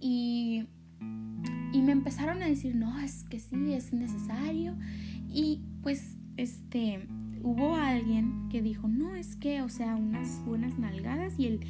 Y 0.00 0.66
y 1.74 1.82
me 1.82 1.90
empezaron 1.90 2.40
a 2.40 2.46
decir, 2.46 2.76
no, 2.76 3.00
es 3.00 3.24
que 3.24 3.40
sí, 3.40 3.72
es 3.72 3.92
necesario. 3.92 4.76
Y 5.28 5.60
pues, 5.82 6.16
este, 6.36 7.08
hubo 7.42 7.74
alguien 7.74 8.48
que 8.48 8.62
dijo, 8.62 8.86
no, 8.86 9.16
es 9.16 9.34
que, 9.34 9.60
o 9.60 9.68
sea, 9.68 9.96
unas 9.96 10.40
buenas 10.46 10.78
nalgadas 10.78 11.38
y 11.38 11.46
el... 11.46 11.60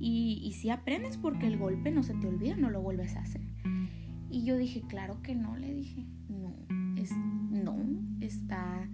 Y, 0.00 0.40
y 0.44 0.52
si 0.52 0.70
aprendes 0.70 1.16
porque 1.16 1.48
el 1.48 1.58
golpe 1.58 1.90
no 1.90 2.04
se 2.04 2.14
te 2.14 2.28
olvida, 2.28 2.54
no 2.56 2.70
lo 2.70 2.80
vuelves 2.80 3.16
a 3.16 3.20
hacer. 3.22 3.40
Y 4.30 4.44
yo 4.44 4.56
dije, 4.56 4.82
claro 4.82 5.22
que 5.22 5.34
no, 5.34 5.56
le 5.56 5.74
dije, 5.74 6.06
no, 6.28 6.54
es, 6.96 7.10
no, 7.50 7.76
está, 8.20 8.88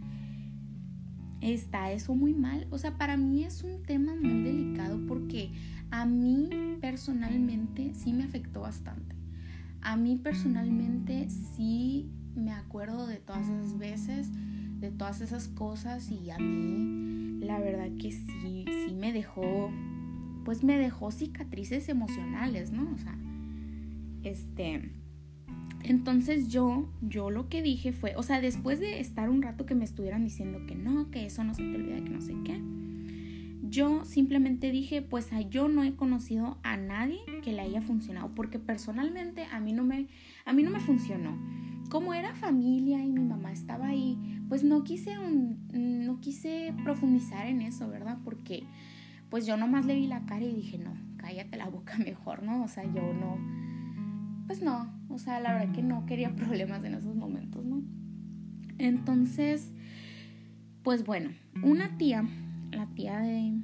está 1.41 1.93
eso 1.93 2.15
muy 2.15 2.35
mal. 2.35 2.67
O 2.71 2.79
sea, 2.79 2.97
para 2.97 3.17
mí 3.17 3.45
es 3.45 3.63
un 3.63 3.83
tema 3.83 4.15
muy 4.15 4.43
delicado 4.43 5.01
porque 5.07 5.53
a 5.91 6.07
mí 6.07 6.49
personalmente 6.81 7.95
sí 7.95 8.13
me 8.13 8.25
afectó 8.25 8.63
bastante. 8.63 9.15
A 9.81 9.97
mí 9.97 10.17
personalmente 10.17 11.29
sí 11.29 12.11
me 12.35 12.53
acuerdo 12.53 13.07
de 13.07 13.19
todas 13.19 13.49
esas 13.49 13.79
veces, 13.79 14.31
de 14.81 14.91
todas 14.91 15.21
esas 15.21 15.49
cosas 15.49 16.11
y 16.11 16.31
a 16.31 16.39
mí 16.39 17.39
la 17.41 17.59
verdad 17.59 17.91
que 18.01 18.11
sí, 18.11 18.65
sí 18.67 18.95
me 18.95 19.13
dejó, 19.13 19.71
pues 20.45 20.65
me 20.65 20.79
dejó 20.79 21.11
cicatrices 21.11 21.89
emocionales, 21.89 22.73
¿no? 22.73 22.91
O 22.93 22.99
sea, 22.99 23.17
este... 24.23 25.04
Entonces 25.85 26.49
yo, 26.49 26.89
yo 27.03 27.31
lo 27.31 27.49
que 27.49 27.63
dije 27.63 27.93
fue, 27.93 28.15
o 28.17 28.23
sea, 28.23 28.41
después 28.41 28.81
de 28.81 29.01
estar 29.01 29.29
un 29.29 29.43
rato 29.43 29.67
que 29.67 29.75
me 29.75 29.85
estuvieran 29.85 30.25
diciendo 30.25 30.65
que 30.67 30.75
no, 30.75 31.11
que 31.11 31.27
eso 31.27 31.45
no 31.45 31.55
se 31.55 31.63
te 31.63 31.77
olvida, 31.77 32.03
que 32.03 32.11
no 32.11 32.23
sé 32.23 32.35
qué, 32.43 32.61
yo 33.69 34.05
simplemente 34.05 34.71
dije, 34.71 35.03
pues 35.03 35.31
yo 35.51 35.69
no 35.69 35.85
he 35.85 35.95
conocido 35.95 36.59
a 36.63 36.77
nadie 36.77 37.19
que 37.43 37.53
le 37.53 37.61
haya 37.61 37.83
funcionado, 37.83 38.35
porque 38.35 38.59
personalmente 38.59 39.45
a 39.51 39.61
mí 39.61 39.73
no 39.73 39.85
me, 39.85 40.07
a 40.45 40.53
mí 40.53 40.63
no 40.63 40.71
me 40.71 40.81
funcionó. 40.81 41.37
Como 41.91 42.15
era 42.15 42.35
familia 42.35 43.05
y 43.05 43.13
mi 43.13 43.25
mamá 43.25 43.53
estaba 43.53 43.89
ahí, 43.89 44.17
pues 44.49 44.65
no 44.65 44.85
quise, 44.85 45.17
no 45.73 46.21
quise 46.21 46.73
profundizar 46.85 47.47
en 47.47 47.63
eso, 47.63 47.89
¿verdad? 47.89 48.19
Porque 48.25 48.65
pues 49.29 49.45
yo 49.45 49.57
nomás 49.57 49.85
le 49.85 49.97
vi 49.97 50.07
la 50.07 50.25
cara 50.25 50.45
y 50.45 50.55
dije, 50.55 50.79
no, 50.79 50.95
cállate 51.17 51.57
la 51.57 51.69
boca 51.69 51.99
mejor, 52.05 52.43
¿no? 52.43 52.63
O 52.63 52.69
sea, 52.69 52.85
yo 52.85 53.13
no, 53.13 53.39
pues 54.47 54.63
no, 54.63 54.93
o 55.09 55.19
sea, 55.19 55.41
la 55.41 55.55
verdad 55.55 55.75
que 55.75 55.83
no 55.83 56.07
quería 56.07 56.35
problemas 56.37 56.85
en 56.85 56.95
esos 56.95 57.15
momentos, 57.15 57.65
¿no? 57.65 57.83
Entonces, 58.79 59.73
pues 60.83 61.05
bueno, 61.05 61.31
una 61.63 61.97
tía 61.97 62.29
la 62.75 62.87
tía 62.87 63.19
de, 63.21 63.61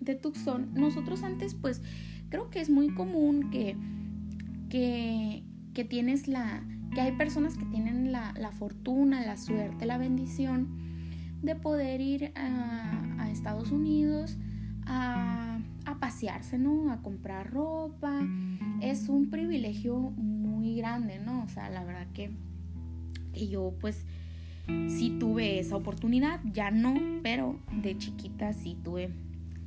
de 0.00 0.14
Tucson, 0.14 0.72
nosotros 0.74 1.22
antes 1.22 1.54
pues 1.54 1.82
creo 2.28 2.50
que 2.50 2.60
es 2.60 2.70
muy 2.70 2.90
común 2.90 3.50
que, 3.50 3.76
que, 4.68 5.44
que 5.74 5.84
tienes 5.84 6.28
la, 6.28 6.62
que 6.94 7.00
hay 7.00 7.12
personas 7.12 7.56
que 7.56 7.64
tienen 7.66 8.12
la, 8.12 8.32
la, 8.38 8.52
fortuna, 8.52 9.24
la 9.24 9.36
suerte, 9.36 9.86
la 9.86 9.98
bendición 9.98 10.68
de 11.42 11.56
poder 11.56 12.00
ir 12.00 12.32
a, 12.36 13.22
a 13.22 13.30
Estados 13.30 13.70
Unidos 13.72 14.38
a, 14.86 15.51
a, 15.84 15.98
pasearse, 15.98 16.58
¿no? 16.58 16.92
A 16.92 17.02
comprar 17.02 17.50
ropa. 17.50 18.26
Es 18.80 19.08
un 19.08 19.30
privilegio 19.30 19.96
muy 19.98 20.76
grande, 20.76 21.18
¿no? 21.18 21.44
O 21.44 21.48
sea, 21.48 21.70
la 21.70 21.84
verdad 21.84 22.06
que, 22.12 22.30
que 23.32 23.48
yo 23.48 23.74
pues 23.80 24.04
sí 24.66 25.16
tuve 25.18 25.58
esa 25.58 25.76
oportunidad, 25.76 26.40
ya 26.52 26.70
no, 26.70 26.94
pero 27.22 27.58
de 27.82 27.96
chiquita 27.98 28.52
sí 28.52 28.76
tuve, 28.82 29.10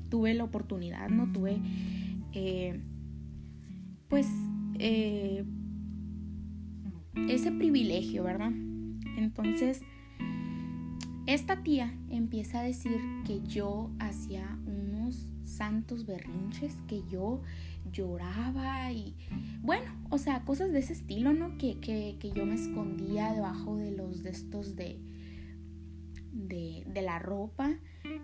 tuve 0.10 0.34
la 0.34 0.44
oportunidad, 0.44 1.10
no 1.10 1.32
tuve, 1.32 1.60
eh, 2.34 2.80
pues, 4.08 4.28
eh, 4.80 5.44
ese 7.28 7.52
privilegio, 7.52 8.24
¿verdad? 8.24 8.52
Entonces, 9.18 9.82
esta 11.26 11.64
tía 11.64 11.94
empieza 12.10 12.60
a 12.60 12.64
decir 12.64 13.00
que 13.26 13.42
yo 13.42 13.90
hacía 14.00 14.58
unos 14.66 14.95
santos 15.56 16.06
berrinches, 16.06 16.76
que 16.88 17.04
yo 17.10 17.42
lloraba 17.92 18.92
y 18.92 19.16
bueno, 19.62 19.92
o 20.10 20.18
sea, 20.18 20.44
cosas 20.44 20.72
de 20.72 20.80
ese 20.80 20.94
estilo, 20.94 21.34
¿no? 21.34 21.58
Que, 21.58 21.80
que, 21.80 22.18
que 22.20 22.32
yo 22.32 22.46
me 22.46 22.56
escondía 22.56 23.34
debajo 23.34 23.78
de 23.78 23.92
los 23.92 24.24
de 24.24 24.32
estos 24.32 24.76
de, 24.76 25.00
de, 26.32 26.84
de 26.88 27.02
la 27.02 27.20
ropa 27.20 27.74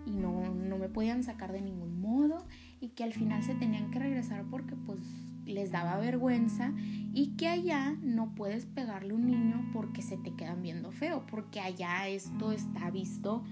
y 0.06 0.10
no, 0.10 0.54
no 0.54 0.78
me 0.78 0.88
podían 0.88 1.22
sacar 1.22 1.52
de 1.52 1.60
ningún 1.60 2.00
modo 2.00 2.46
y 2.80 2.90
que 2.90 3.04
al 3.04 3.12
final 3.12 3.42
se 3.42 3.54
tenían 3.54 3.90
que 3.90 3.98
regresar 3.98 4.44
porque 4.50 4.76
pues 4.76 5.00
les 5.46 5.70
daba 5.72 5.96
vergüenza 5.96 6.72
y 7.12 7.34
que 7.36 7.48
allá 7.48 7.96
no 8.02 8.34
puedes 8.34 8.66
pegarle 8.66 9.12
a 9.12 9.16
un 9.16 9.26
niño 9.26 9.70
porque 9.72 10.02
se 10.02 10.16
te 10.16 10.34
quedan 10.34 10.62
viendo 10.62 10.92
feo, 10.92 11.24
porque 11.30 11.60
allá 11.60 12.08
esto 12.08 12.52
está 12.52 12.90
visto 12.90 13.44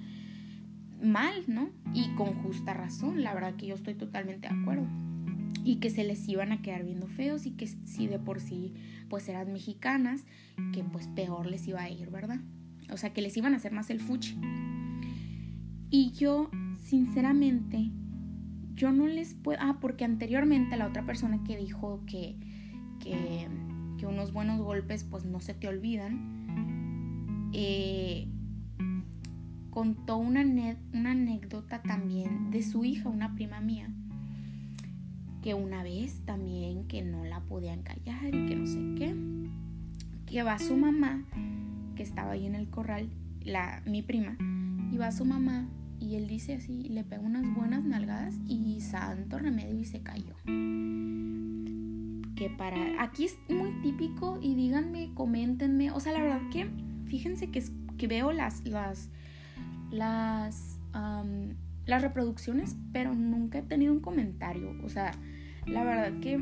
mal, 1.02 1.44
¿no? 1.46 1.70
Y 1.94 2.14
con 2.14 2.34
justa 2.42 2.74
razón, 2.74 3.22
la 3.22 3.34
verdad 3.34 3.56
que 3.56 3.66
yo 3.66 3.74
estoy 3.74 3.94
totalmente 3.94 4.48
de 4.48 4.54
acuerdo 4.54 4.86
y 5.64 5.76
que 5.76 5.90
se 5.90 6.04
les 6.04 6.26
iban 6.28 6.52
a 6.52 6.62
quedar 6.62 6.84
viendo 6.84 7.06
feos 7.06 7.46
y 7.46 7.52
que 7.52 7.66
si 7.66 8.06
de 8.06 8.18
por 8.18 8.40
sí 8.40 8.74
pues 9.08 9.28
eran 9.28 9.52
mexicanas, 9.52 10.24
que 10.72 10.84
pues 10.84 11.08
peor 11.08 11.46
les 11.46 11.66
iba 11.66 11.82
a 11.82 11.90
ir, 11.90 12.10
¿verdad? 12.10 12.40
O 12.92 12.96
sea, 12.96 13.12
que 13.12 13.22
les 13.22 13.36
iban 13.36 13.54
a 13.54 13.56
hacer 13.56 13.72
más 13.72 13.90
el 13.90 14.00
fuchi. 14.00 14.38
Y 15.90 16.12
yo, 16.12 16.50
sinceramente, 16.80 17.90
yo 18.74 18.92
no 18.92 19.08
les 19.08 19.34
puedo... 19.34 19.58
Ah, 19.60 19.78
porque 19.80 20.04
anteriormente 20.04 20.76
la 20.76 20.86
otra 20.86 21.04
persona 21.04 21.42
que 21.44 21.56
dijo 21.56 22.04
que, 22.06 22.36
que, 23.00 23.48
que 23.98 24.06
unos 24.06 24.32
buenos 24.32 24.60
golpes 24.60 25.04
pues 25.04 25.24
no 25.24 25.40
se 25.40 25.54
te 25.54 25.66
olvidan, 25.66 27.50
eh, 27.52 28.28
contó 29.80 30.18
una, 30.18 30.42
una 30.92 31.12
anécdota 31.12 31.80
también 31.80 32.50
de 32.50 32.62
su 32.62 32.84
hija, 32.84 33.08
una 33.08 33.34
prima 33.34 33.62
mía, 33.62 33.88
que 35.40 35.54
una 35.54 35.82
vez 35.82 36.20
también 36.26 36.86
que 36.86 37.00
no 37.00 37.24
la 37.24 37.40
podían 37.40 37.82
callar 37.82 38.26
y 38.26 38.46
que 38.46 38.56
no 38.56 38.66
sé 38.66 38.78
qué, 38.98 39.16
que 40.26 40.42
va 40.42 40.58
su 40.58 40.76
mamá, 40.76 41.24
que 41.96 42.02
estaba 42.02 42.32
ahí 42.32 42.44
en 42.44 42.56
el 42.56 42.68
corral, 42.68 43.08
la, 43.42 43.82
mi 43.86 44.02
prima, 44.02 44.36
y 44.92 44.98
va 44.98 45.12
su 45.12 45.24
mamá 45.24 45.66
y 45.98 46.16
él 46.16 46.28
dice 46.28 46.56
así, 46.56 46.82
le 46.90 47.02
pega 47.02 47.22
unas 47.22 47.46
buenas 47.54 47.82
nalgadas 47.82 48.34
y 48.46 48.82
santo 48.82 49.38
remedio 49.38 49.80
y 49.80 49.86
se 49.86 50.02
cayó. 50.02 50.34
Que 52.36 52.50
para, 52.58 53.02
aquí 53.02 53.24
es 53.24 53.38
muy 53.48 53.80
típico 53.80 54.38
y 54.42 54.56
díganme, 54.56 55.14
coméntenme, 55.14 55.90
o 55.90 56.00
sea, 56.00 56.12
la 56.12 56.20
verdad 56.20 56.42
que, 56.52 56.68
fíjense 57.06 57.50
que, 57.50 57.64
que 57.96 58.06
veo 58.08 58.30
las, 58.30 58.62
las, 58.66 59.08
las, 59.90 60.78
las 61.86 62.02
reproducciones, 62.02 62.76
pero 62.92 63.14
nunca 63.14 63.58
he 63.58 63.62
tenido 63.62 63.92
un 63.92 64.00
comentario, 64.00 64.74
o 64.84 64.88
sea, 64.88 65.12
la 65.66 65.84
verdad 65.84 66.20
que 66.20 66.40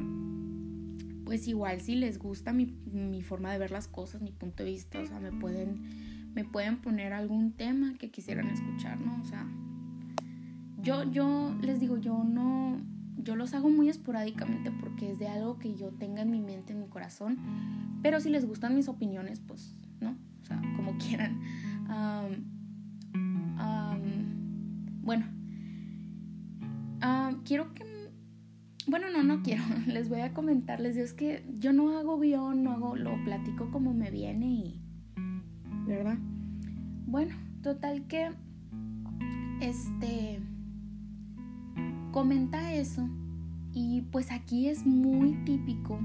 pues 1.24 1.46
igual 1.46 1.82
si 1.82 1.94
les 1.94 2.18
gusta 2.18 2.54
mi, 2.54 2.74
mi, 2.90 3.20
forma 3.20 3.52
de 3.52 3.58
ver 3.58 3.70
las 3.70 3.86
cosas, 3.86 4.22
mi 4.22 4.32
punto 4.32 4.64
de 4.64 4.70
vista, 4.70 4.98
o 4.98 5.06
sea, 5.06 5.20
me 5.20 5.30
pueden 5.30 6.08
me 6.34 6.44
pueden 6.44 6.78
poner 6.78 7.12
algún 7.12 7.52
tema 7.52 7.94
que 7.98 8.10
quisieran 8.10 8.48
escuchar, 8.48 9.00
¿no? 9.00 9.20
O 9.20 9.24
sea, 9.24 9.46
yo, 10.80 11.10
yo 11.10 11.54
les 11.60 11.80
digo, 11.80 11.98
yo 11.98 12.22
no, 12.24 12.80
yo 13.16 13.36
los 13.36 13.54
hago 13.54 13.68
muy 13.68 13.88
esporádicamente 13.88 14.70
porque 14.70 15.10
es 15.10 15.18
de 15.18 15.28
algo 15.28 15.58
que 15.58 15.74
yo 15.74 15.88
tenga 15.90 16.22
en 16.22 16.30
mi 16.30 16.40
mente, 16.40 16.72
en 16.72 16.80
mi 16.80 16.86
corazón, 16.86 17.38
pero 18.02 18.20
si 18.20 18.30
les 18.30 18.46
gustan 18.46 18.74
mis 18.74 18.88
opiniones, 18.88 19.40
pues, 19.40 19.76
¿no? 20.00 20.16
O 20.42 20.44
sea, 20.44 20.62
como 20.76 20.96
quieran. 20.98 21.40
Bueno, 25.02 25.26
quiero 27.44 27.72
que 27.74 27.88
bueno, 28.88 29.10
no, 29.10 29.22
no 29.22 29.42
quiero. 29.42 29.62
Les 29.86 30.08
voy 30.08 30.20
a 30.20 30.32
comentar. 30.32 30.80
Les 30.80 30.94
digo, 30.94 31.04
es 31.04 31.12
que 31.12 31.44
yo 31.58 31.72
no 31.72 31.98
hago 31.98 32.18
guion, 32.18 32.64
no 32.64 32.72
hago, 32.72 32.96
lo 32.96 33.22
platico 33.22 33.70
como 33.70 33.92
me 33.92 34.10
viene 34.10 34.46
y, 34.46 34.82
¿verdad? 35.86 36.16
Bueno, 37.06 37.34
total 37.62 38.06
que 38.06 38.30
este 39.60 40.40
comenta 42.12 42.72
eso 42.72 43.08
y 43.72 44.02
pues 44.10 44.32
aquí 44.32 44.68
es 44.68 44.86
muy 44.86 45.34
típico 45.44 45.98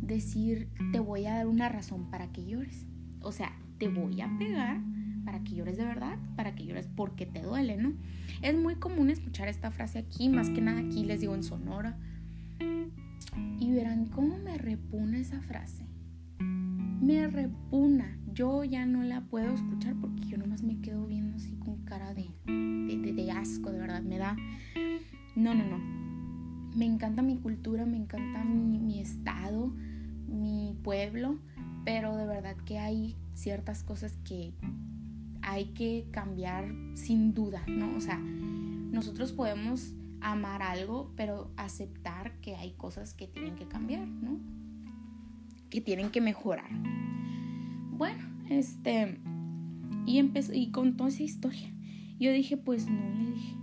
decir 0.00 0.68
te 0.92 1.00
voy 1.00 1.26
a 1.26 1.34
dar 1.34 1.46
una 1.46 1.68
razón 1.68 2.10
para 2.10 2.32
que 2.32 2.46
llores. 2.46 2.86
O 3.20 3.32
sea, 3.32 3.52
te 3.78 3.88
voy 3.88 4.22
a 4.22 4.38
pegar 4.38 4.80
para 5.24 5.42
que 5.42 5.54
llores 5.54 5.76
de 5.76 5.84
verdad, 5.84 6.18
para 6.36 6.54
que 6.54 6.64
llores 6.64 6.88
porque 6.94 7.26
te 7.26 7.42
duele, 7.42 7.76
¿no? 7.76 7.92
Es 8.42 8.56
muy 8.56 8.76
común 8.76 9.10
escuchar 9.10 9.48
esta 9.48 9.70
frase 9.70 9.98
aquí, 9.98 10.28
más 10.28 10.50
que 10.50 10.60
nada 10.60 10.80
aquí 10.80 11.04
les 11.04 11.20
digo 11.20 11.34
en 11.34 11.42
Sonora. 11.42 11.96
Y 13.58 13.72
verán 13.72 14.06
cómo 14.06 14.38
me 14.38 14.58
repuna 14.58 15.18
esa 15.18 15.40
frase. 15.40 15.86
Me 16.38 17.26
repuna 17.26 18.18
yo 18.34 18.64
ya 18.64 18.84
no 18.84 19.04
la 19.04 19.20
puedo 19.20 19.54
escuchar 19.54 19.94
porque 20.00 20.24
yo 20.26 20.36
nomás 20.36 20.62
me 20.62 20.80
quedo 20.80 21.06
viendo 21.06 21.36
así 21.36 21.54
con 21.56 21.84
cara 21.84 22.12
de, 22.14 22.28
de, 22.46 23.30
asco, 23.30 23.70
de 23.70 23.78
verdad, 23.78 24.02
me 24.02 24.18
da... 24.18 24.36
No, 25.36 25.54
no, 25.54 25.64
no. 25.64 25.78
Me 26.76 26.84
encanta 26.84 27.22
mi 27.22 27.38
cultura, 27.38 27.86
me 27.86 27.96
encanta 27.96 28.42
mi 28.42 29.00
estado, 29.00 29.72
mi 30.26 30.76
pueblo, 30.82 31.38
pero 31.84 32.16
de 32.16 32.26
verdad 32.26 32.56
que 32.64 32.80
hay 32.80 33.16
ciertas 33.34 33.84
cosas 33.84 34.18
que 34.24 34.52
hay 35.44 35.66
que 35.66 36.06
cambiar 36.10 36.74
sin 36.94 37.34
duda, 37.34 37.62
¿no? 37.68 37.94
O 37.96 38.00
sea, 38.00 38.18
nosotros 38.18 39.32
podemos 39.32 39.92
amar 40.20 40.62
algo, 40.62 41.12
pero 41.16 41.52
aceptar 41.56 42.40
que 42.40 42.56
hay 42.56 42.72
cosas 42.72 43.12
que 43.12 43.28
tienen 43.28 43.54
que 43.54 43.68
cambiar, 43.68 44.08
¿no? 44.08 44.40
Que 45.68 45.80
tienen 45.82 46.10
que 46.10 46.22
mejorar. 46.22 46.70
Bueno, 47.90 48.24
este, 48.48 49.20
y 50.06 50.18
empezó, 50.18 50.54
y 50.54 50.70
contó 50.70 51.06
esa 51.06 51.22
historia. 51.22 51.70
Yo 52.18 52.32
dije, 52.32 52.56
pues 52.56 52.88
no, 52.88 53.10
le 53.10 53.32
dije, 53.32 53.56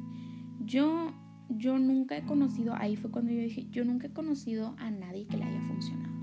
yo, 0.66 1.14
yo 1.50 1.80
nunca 1.80 2.16
he 2.16 2.24
conocido, 2.24 2.76
ahí 2.76 2.96
fue 2.96 3.10
cuando 3.10 3.32
yo 3.32 3.42
dije, 3.42 3.68
yo 3.72 3.84
nunca 3.86 4.08
he 4.08 4.14
conocido 4.14 4.76
a 4.78 4.92
nadie 4.92 5.26
que 5.26 5.38
le 5.38 5.46
haya 5.46 5.62
funcionado. 5.62 6.14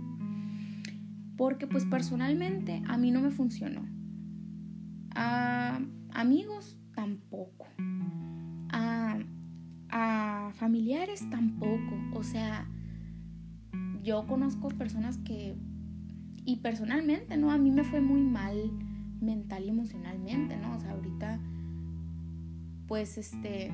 Porque 1.37 1.67
pues 1.67 1.85
personalmente 1.85 2.83
a 2.87 2.97
mí 2.97 3.11
no 3.11 3.21
me 3.21 3.31
funcionó. 3.31 3.98
A 5.21 5.81
amigos 6.13 6.79
tampoco. 6.95 7.67
A, 8.71 9.19
a 9.91 10.53
familiares 10.55 11.29
tampoco. 11.29 11.99
O 12.15 12.23
sea, 12.23 12.69
yo 14.03 14.27
conozco 14.27 14.69
personas 14.69 15.19
que 15.19 15.57
y 16.49 16.57
personalmente, 16.57 17.37
¿no? 17.37 17.51
A 17.51 17.59
mí 17.59 17.71
me 17.71 17.85
fue 17.85 18.01
muy 18.01 18.23
mal 18.23 18.71
mental 19.21 19.65
y 19.65 19.69
emocionalmente, 19.69 20.57
¿no? 20.57 20.77
O 20.77 20.81
sea, 20.81 20.93
ahorita, 20.93 21.39
pues, 22.87 23.19
este, 23.19 23.71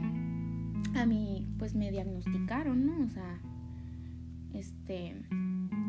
a 0.97 1.07
mí, 1.07 1.47
pues, 1.57 1.77
me 1.77 1.93
diagnosticaron, 1.93 2.85
¿no? 2.85 3.05
O 3.05 3.09
sea, 3.09 3.41
este, 4.55 5.23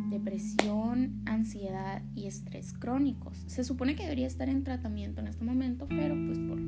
depresión, 0.10 1.22
ansiedad 1.26 2.02
y 2.16 2.28
estrés 2.28 2.74
crónicos. 2.74 3.44
Se 3.48 3.64
supone 3.64 3.96
que 3.96 4.04
debería 4.04 4.28
estar 4.28 4.50
en 4.50 4.64
tratamiento 4.64 5.22
en 5.22 5.28
este 5.28 5.46
momento, 5.46 5.88
pero 5.88 6.16
pues 6.16 6.40
por, 6.40 6.60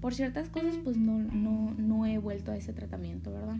por 0.00 0.14
ciertas 0.14 0.48
cosas, 0.48 0.78
pues 0.82 0.96
no, 0.96 1.18
no, 1.18 1.74
no 1.76 2.06
he 2.06 2.18
vuelto 2.18 2.52
a 2.52 2.56
ese 2.56 2.72
tratamiento, 2.72 3.32
¿verdad? 3.32 3.56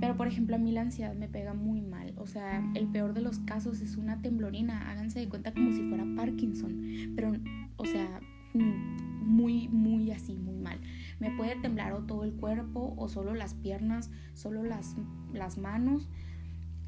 Pero 0.00 0.16
por 0.16 0.26
ejemplo 0.26 0.56
a 0.56 0.58
mí 0.58 0.72
la 0.72 0.82
ansiedad 0.82 1.14
me 1.14 1.28
pega 1.28 1.54
muy 1.54 1.80
mal. 1.80 2.12
O 2.16 2.26
sea, 2.26 2.62
el 2.74 2.86
peor 2.88 3.14
de 3.14 3.22
los 3.22 3.38
casos 3.40 3.80
es 3.80 3.96
una 3.96 4.20
temblorina. 4.20 4.90
Háganse 4.90 5.20
de 5.20 5.28
cuenta 5.28 5.52
como 5.52 5.72
si 5.72 5.82
fuera 5.88 6.04
Parkinson. 6.16 7.12
Pero, 7.14 7.32
o 7.76 7.84
sea, 7.86 8.20
muy, 8.54 9.68
muy 9.68 10.10
así, 10.10 10.36
muy 10.36 10.56
mal. 10.56 10.80
Me 11.18 11.30
puede 11.30 11.56
temblar 11.56 11.92
o 11.92 12.04
todo 12.04 12.24
el 12.24 12.32
cuerpo 12.32 12.94
o 12.96 13.08
solo 13.08 13.34
las 13.34 13.54
piernas, 13.54 14.10
solo 14.34 14.62
las, 14.62 14.96
las 15.32 15.58
manos, 15.58 16.08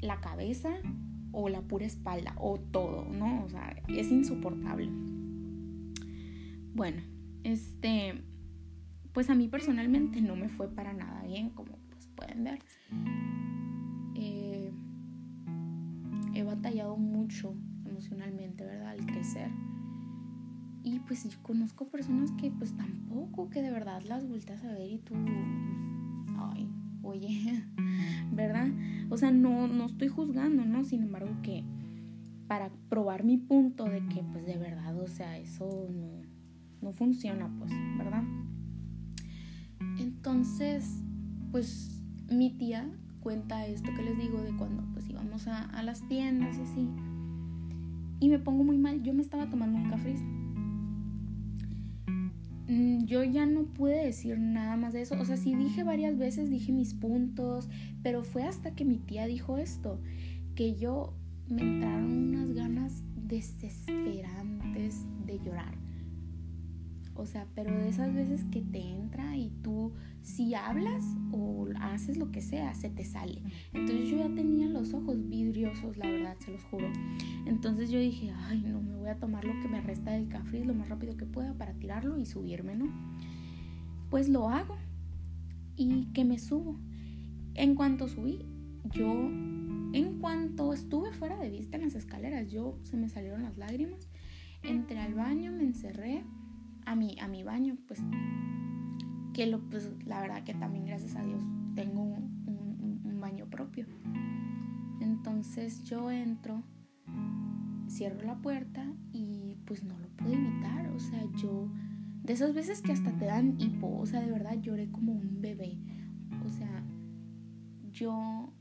la 0.01 0.19
cabeza 0.21 0.69
o 1.31 1.49
la 1.49 1.61
pura 1.61 1.85
espalda 1.85 2.33
o 2.37 2.59
todo, 2.59 3.05
¿no? 3.05 3.43
O 3.43 3.49
sea, 3.49 3.75
es 3.87 4.11
insoportable. 4.11 4.89
Bueno, 6.73 7.01
este, 7.43 8.23
pues 9.13 9.29
a 9.29 9.35
mí 9.35 9.47
personalmente 9.47 10.21
no 10.21 10.35
me 10.35 10.49
fue 10.49 10.69
para 10.69 10.93
nada 10.93 11.23
bien, 11.23 11.49
como 11.49 11.77
pueden 12.15 12.43
ver. 12.43 12.59
Eh, 14.15 14.71
he 16.33 16.43
batallado 16.43 16.97
mucho 16.97 17.55
emocionalmente, 17.85 18.65
¿verdad? 18.65 18.89
Al 18.89 19.05
crecer. 19.05 19.49
Y 20.83 20.99
pues 20.99 21.29
yo 21.29 21.41
conozco 21.41 21.87
personas 21.87 22.31
que 22.33 22.51
pues 22.51 22.75
tampoco, 22.75 23.49
que 23.49 23.61
de 23.61 23.71
verdad 23.71 24.01
las 24.03 24.27
vueltas 24.27 24.63
a 24.63 24.71
ver 24.71 24.91
y 24.91 24.99
tú, 24.99 25.13
ay, 26.37 26.69
oye, 27.03 27.63
¿verdad? 28.31 28.69
O 29.09 29.17
sea, 29.17 29.31
no, 29.31 29.67
no 29.67 29.85
estoy 29.85 30.07
juzgando, 30.07 30.65
¿no? 30.65 30.83
Sin 30.83 31.03
embargo 31.03 31.31
que 31.41 31.63
para 32.47 32.71
probar 32.89 33.23
mi 33.23 33.37
punto 33.37 33.85
de 33.85 34.05
que 34.07 34.23
pues 34.31 34.45
de 34.45 34.57
verdad, 34.57 34.99
o 34.99 35.07
sea, 35.07 35.37
eso 35.37 35.87
no, 35.91 36.21
no 36.81 36.93
funciona, 36.93 37.49
pues, 37.59 37.71
¿verdad? 37.97 38.23
Entonces, 39.99 41.03
pues 41.51 42.03
mi 42.29 42.51
tía 42.51 42.89
cuenta 43.19 43.65
esto 43.65 43.91
que 43.95 44.03
les 44.03 44.17
digo 44.17 44.41
de 44.41 44.55
cuando 44.55 44.83
pues 44.93 45.09
íbamos 45.09 45.47
a, 45.47 45.83
las 45.83 46.07
tiendas 46.07 46.57
y 46.57 46.61
así. 46.61 46.89
Y 48.19 48.29
me 48.29 48.39
pongo 48.39 48.63
muy 48.63 48.77
mal. 48.77 49.01
Yo 49.03 49.13
me 49.13 49.21
estaba 49.21 49.49
tomando 49.49 49.77
un 49.77 49.89
café. 49.89 50.15
Mm, 52.69 53.05
yo 53.05 53.23
ya 53.23 53.47
no 53.47 53.63
pude 53.63 54.05
decir 54.05 54.37
nada 54.37 54.77
más 54.77 54.93
de 54.93 55.01
eso. 55.01 55.19
O 55.19 55.25
sea, 55.25 55.37
sí 55.37 55.55
dije 55.55 55.83
varias 55.83 56.17
veces, 56.19 56.51
dije 56.51 56.71
mis 56.71 56.93
puntos, 56.93 57.67
pero 58.03 58.23
fue 58.23 58.43
hasta 58.43 58.75
que 58.75 58.85
mi 58.85 58.99
tía 58.99 59.25
dijo 59.25 59.57
esto, 59.57 59.99
que 60.55 60.75
yo 60.75 61.15
me 61.47 61.63
entraron 61.63 62.29
unas 62.29 62.53
ganas 62.53 63.03
desesperantes 63.15 65.03
de 65.25 65.39
llorar. 65.39 65.78
O 67.19 67.25
sea, 67.25 67.45
pero 67.53 67.75
de 67.75 67.89
esas 67.89 68.13
veces 68.13 68.45
que 68.45 68.61
te 68.61 68.79
entra 68.79 69.35
y 69.35 69.49
tú 69.61 69.91
si 70.21 70.53
hablas 70.53 71.03
o 71.31 71.67
haces 71.81 72.17
lo 72.17 72.31
que 72.31 72.41
sea, 72.41 72.73
se 72.73 72.89
te 72.89 73.03
sale. 73.03 73.41
Entonces 73.73 74.09
yo 74.09 74.17
ya 74.17 74.33
tenía 74.33 74.69
los 74.69 74.93
ojos 74.93 75.27
vidriosos, 75.27 75.97
la 75.97 76.09
verdad, 76.09 76.37
se 76.39 76.51
los 76.51 76.63
juro. 76.63 76.87
Entonces 77.45 77.89
yo 77.89 77.99
dije, 77.99 78.31
ay, 78.47 78.61
no, 78.61 78.81
me 78.81 78.95
voy 78.95 79.09
a 79.09 79.19
tomar 79.19 79.43
lo 79.43 79.51
que 79.61 79.67
me 79.67 79.81
resta 79.81 80.11
del 80.11 80.29
café 80.29 80.63
lo 80.63 80.73
más 80.73 80.87
rápido 80.87 81.17
que 81.17 81.25
pueda 81.25 81.53
para 81.55 81.73
tirarlo 81.73 82.17
y 82.17 82.25
subirme, 82.25 82.75
¿no? 82.75 82.85
Pues 84.09 84.29
lo 84.29 84.49
hago 84.49 84.77
y 85.75 86.05
que 86.13 86.23
me 86.23 86.39
subo. 86.39 86.79
En 87.55 87.75
cuanto 87.75 88.07
subí, 88.07 88.45
yo, 88.93 89.11
en 89.11 90.19
cuanto 90.21 90.71
estuve 90.73 91.11
fuera 91.11 91.37
de 91.37 91.49
vista 91.49 91.75
en 91.75 91.83
las 91.83 91.95
escaleras, 91.95 92.49
yo 92.49 92.77
se 92.83 92.95
me 92.95 93.09
salieron 93.09 93.43
las 93.43 93.57
lágrimas. 93.57 94.07
Entré 94.63 94.99
al 94.99 95.15
baño, 95.15 95.51
me 95.51 95.63
encerré 95.63 96.23
a 96.89 96.95
mi, 96.95 97.15
a 97.19 97.27
mi 97.27 97.43
baño, 97.43 97.77
pues 97.87 98.01
que 99.33 99.45
lo, 99.45 99.59
pues 99.69 99.93
la 100.07 100.21
verdad 100.21 100.43
que 100.43 100.55
también 100.55 100.85
gracias 100.85 101.15
a 101.15 101.21
Dios 101.21 101.43
tengo 101.75 102.01
un, 102.01 103.01
un, 103.05 103.21
baño 103.21 103.47
propio. 103.47 103.85
Entonces 104.99 105.83
yo 105.83 106.09
entro, 106.09 106.63
cierro 107.87 108.25
la 108.25 108.41
puerta 108.41 108.91
y 109.11 109.57
pues 109.65 109.83
no 109.83 109.99
lo 109.99 110.07
pude 110.15 110.33
evitar, 110.33 110.87
o 110.87 110.99
sea, 110.99 111.23
yo, 111.35 111.71
de 112.23 112.33
esas 112.33 112.55
veces 112.55 112.81
que 112.81 112.91
hasta 112.91 113.11
te 113.17 113.25
dan 113.25 113.61
hipo, 113.61 113.99
o 113.99 114.05
sea, 114.07 114.21
de 114.21 114.31
verdad 114.31 114.59
lloré 114.59 114.89
como 114.89 115.11
un 115.11 115.41
bebé, 115.41 115.77
o 116.43 116.49
sea, 116.49 116.83
yo, 117.91 118.51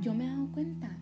yo 0.00 0.12
me 0.14 0.24
he 0.24 0.28
dado 0.28 0.50
cuenta 0.50 0.98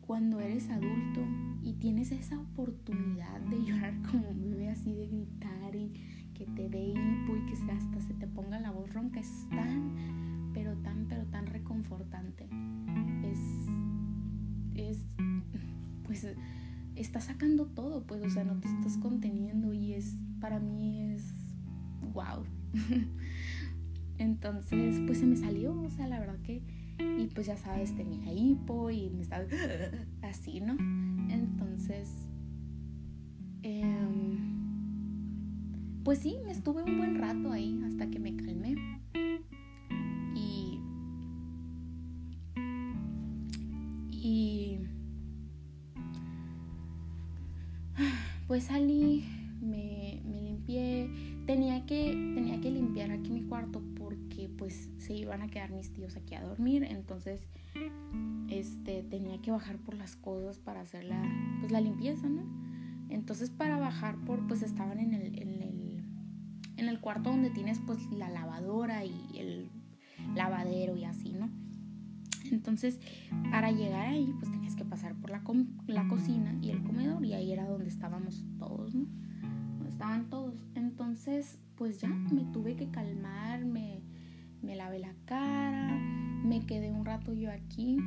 cuando 0.00 0.40
eres 0.40 0.68
adulto 0.70 1.20
y 1.62 1.74
tienes 1.74 2.12
esa 2.12 2.38
oportunidad 2.38 3.40
de 3.40 3.64
llorar 3.64 3.94
como 4.10 4.30
un 4.30 4.50
bebé 4.50 4.68
así, 4.68 4.92
de 4.94 5.06
gritar 5.06 5.74
y 5.74 5.92
que 6.34 6.46
te 6.46 6.68
dé 6.68 6.88
hipo 6.88 7.36
y 7.36 7.46
que 7.46 7.72
hasta 7.72 8.00
se 8.00 8.14
te 8.14 8.26
ponga 8.26 8.58
la 8.60 8.70
voz 8.70 8.92
ronca, 8.92 9.20
es 9.20 9.48
tan, 9.50 10.50
pero 10.52 10.76
tan, 10.78 11.06
pero 11.08 11.24
tan 11.26 11.46
reconfortante. 11.46 12.48
Es, 13.22 13.38
es, 14.74 15.06
pues, 16.04 16.26
está 16.96 17.20
sacando 17.20 17.66
todo, 17.66 18.04
pues, 18.06 18.22
o 18.22 18.30
sea, 18.30 18.44
no 18.44 18.58
te 18.60 18.68
estás 18.68 18.98
conteniendo 18.98 19.72
y 19.72 19.94
es, 19.94 20.16
para 20.40 20.58
mí 20.58 21.02
es, 21.02 21.32
wow. 22.12 22.44
Entonces, 24.18 25.00
pues 25.06 25.18
se 25.18 25.26
me 25.26 25.36
salió, 25.36 25.80
o 25.80 25.90
sea, 25.90 26.06
la 26.06 26.20
verdad 26.20 26.38
que 26.42 26.62
y 26.98 27.26
pues 27.34 27.46
ya 27.46 27.56
sabes, 27.56 27.94
tenía 27.94 28.32
hipo 28.32 28.90
y 28.90 29.10
me 29.10 29.22
estaba 29.22 29.44
así, 30.22 30.60
¿no? 30.60 30.76
Entonces, 31.28 32.28
em, 33.62 34.54
pues 36.04 36.18
sí, 36.18 36.36
me 36.44 36.52
estuve 36.52 36.82
un 36.82 36.98
buen 36.98 37.18
rato 37.18 37.50
ahí 37.52 37.80
hasta 37.86 38.08
que 38.08 38.18
me 38.18 38.36
calmé. 38.36 38.76
Y, 40.36 40.80
y 44.10 44.78
pues 48.46 48.64
salí, 48.64 49.24
me, 49.60 50.20
me 50.24 50.42
limpié, 50.42 51.08
tenía 51.46 51.86
que, 51.86 52.32
tenía 52.34 52.60
que 52.60 52.70
limpiar 52.70 53.10
aquí 53.10 53.30
mi 53.30 53.42
cuarto 53.42 53.82
pues 54.56 54.90
se 54.98 55.14
iban 55.14 55.42
a 55.42 55.48
quedar 55.48 55.70
mis 55.72 55.92
tíos 55.92 56.16
aquí 56.16 56.34
a 56.34 56.42
dormir, 56.42 56.84
entonces 56.84 57.48
este 58.48 59.02
tenía 59.02 59.40
que 59.40 59.50
bajar 59.50 59.78
por 59.78 59.94
las 59.94 60.16
cosas 60.16 60.58
para 60.58 60.80
hacer 60.80 61.04
la, 61.04 61.22
pues, 61.60 61.72
la 61.72 61.80
limpieza, 61.80 62.28
¿no? 62.28 62.42
Entonces 63.08 63.50
para 63.50 63.78
bajar 63.78 64.16
por 64.24 64.46
pues 64.46 64.62
estaban 64.62 64.98
en 64.98 65.14
el, 65.14 65.38
en 65.40 65.62
el, 65.62 66.04
en 66.76 66.88
el 66.88 67.00
cuarto 67.00 67.30
donde 67.30 67.50
tienes 67.50 67.80
pues 67.86 68.10
la 68.10 68.28
lavadora 68.28 69.04
y 69.04 69.38
el 69.38 69.70
lavadero 70.34 70.96
y 70.96 71.04
así, 71.04 71.32
¿no? 71.32 71.50
Entonces, 72.50 73.00
para 73.50 73.72
llegar 73.72 74.08
ahí, 74.08 74.32
pues 74.38 74.52
tenías 74.52 74.76
que 74.76 74.84
pasar 74.84 75.14
por 75.14 75.30
la, 75.30 75.42
la, 75.86 76.08
cocina 76.08 76.56
y 76.60 76.70
el 76.70 76.82
comedor 76.82 77.24
y 77.24 77.32
ahí 77.32 77.52
era 77.52 77.66
donde 77.66 77.88
estábamos 77.88 78.44
todos, 78.58 78.94
¿no? 78.94 79.06
Donde 79.76 79.88
estaban 79.88 80.28
todos. 80.28 80.54
Entonces, 80.74 81.58
pues 81.74 82.00
ya 82.00 82.08
me 82.08 82.44
tuve 82.52 82.76
que 82.76 82.90
calmar, 82.90 83.64
me, 83.64 84.02
me 84.64 84.76
lavé 84.76 84.98
la 84.98 85.14
cara, 85.26 85.96
me 86.44 86.64
quedé 86.66 86.90
un 86.90 87.04
rato 87.04 87.32
yo 87.32 87.50
aquí. 87.50 87.98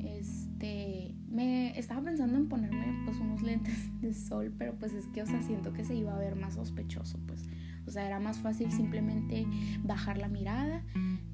Este, 0.00 1.14
me 1.28 1.76
estaba 1.78 2.02
pensando 2.02 2.36
en 2.36 2.48
ponerme 2.48 3.02
pues 3.04 3.18
unos 3.18 3.42
lentes 3.42 3.88
de 4.00 4.14
sol, 4.14 4.52
pero 4.56 4.74
pues 4.78 4.92
es 4.92 5.06
que, 5.08 5.22
o 5.22 5.26
sea, 5.26 5.42
siento 5.42 5.72
que 5.72 5.84
se 5.84 5.94
iba 5.94 6.14
a 6.14 6.18
ver 6.18 6.36
más 6.36 6.54
sospechoso, 6.54 7.18
pues. 7.26 7.42
O 7.86 7.90
sea, 7.90 8.06
era 8.06 8.18
más 8.18 8.38
fácil 8.38 8.72
simplemente 8.72 9.46
bajar 9.82 10.16
la 10.16 10.28
mirada, 10.28 10.82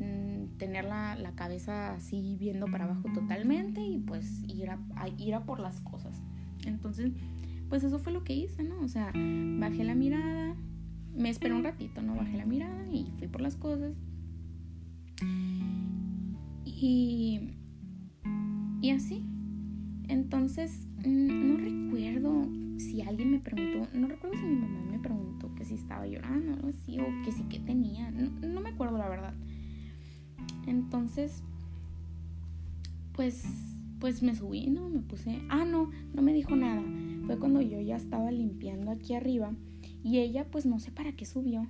mm, 0.00 0.56
tener 0.58 0.84
la, 0.84 1.14
la 1.14 1.32
cabeza 1.32 1.94
así 1.94 2.36
viendo 2.40 2.66
para 2.66 2.84
abajo 2.84 3.08
totalmente 3.14 3.80
y 3.80 3.98
pues 3.98 4.42
ir 4.48 4.70
a, 4.70 4.78
ir 5.16 5.34
a 5.34 5.44
por 5.44 5.60
las 5.60 5.80
cosas. 5.80 6.20
Entonces, 6.66 7.12
pues 7.68 7.84
eso 7.84 8.00
fue 8.00 8.12
lo 8.12 8.24
que 8.24 8.34
hice, 8.34 8.64
¿no? 8.64 8.80
O 8.80 8.88
sea, 8.88 9.12
bajé 9.14 9.84
la 9.84 9.94
mirada, 9.94 10.56
me 11.14 11.30
esperé 11.30 11.54
un 11.54 11.64
ratito, 11.64 12.02
¿no? 12.02 12.14
Bajé 12.16 12.36
la 12.36 12.46
mirada 12.46 12.86
y 12.92 13.12
fui 13.18 13.28
por 13.28 13.40
las 13.40 13.56
cosas. 13.56 13.94
Y, 16.64 17.52
y 18.80 18.90
así. 18.90 19.24
Entonces, 20.08 20.86
no 21.04 21.56
recuerdo 21.56 22.48
si 22.78 23.02
alguien 23.02 23.30
me 23.30 23.38
preguntó, 23.38 23.88
no 23.94 24.08
recuerdo 24.08 24.38
si 24.38 24.44
mi 24.44 24.56
mamá 24.56 24.80
me 24.90 24.98
preguntó 24.98 25.54
que 25.54 25.64
si 25.64 25.74
estaba 25.74 26.06
llorando 26.06 26.52
o 26.52 26.54
algo 26.54 26.68
así, 26.68 26.98
o 26.98 27.04
que 27.24 27.32
sí 27.32 27.44
que 27.44 27.60
tenía, 27.60 28.10
no, 28.10 28.30
no 28.48 28.60
me 28.60 28.70
acuerdo 28.70 28.98
la 28.98 29.08
verdad. 29.08 29.34
Entonces, 30.66 31.42
pues, 33.12 33.44
pues 34.00 34.22
me 34.22 34.34
subí, 34.34 34.68
¿no? 34.68 34.88
Me 34.88 35.00
puse, 35.00 35.42
ah, 35.48 35.64
no, 35.64 35.90
no 36.14 36.22
me 36.22 36.32
dijo 36.32 36.56
nada. 36.56 36.82
Fue 37.26 37.38
cuando 37.38 37.60
yo 37.60 37.80
ya 37.80 37.96
estaba 37.96 38.32
limpiando 38.32 38.90
aquí 38.90 39.14
arriba 39.14 39.52
y 40.02 40.18
ella 40.18 40.46
pues 40.50 40.66
no 40.66 40.78
sé 40.78 40.90
para 40.90 41.12
qué 41.12 41.26
subió. 41.26 41.66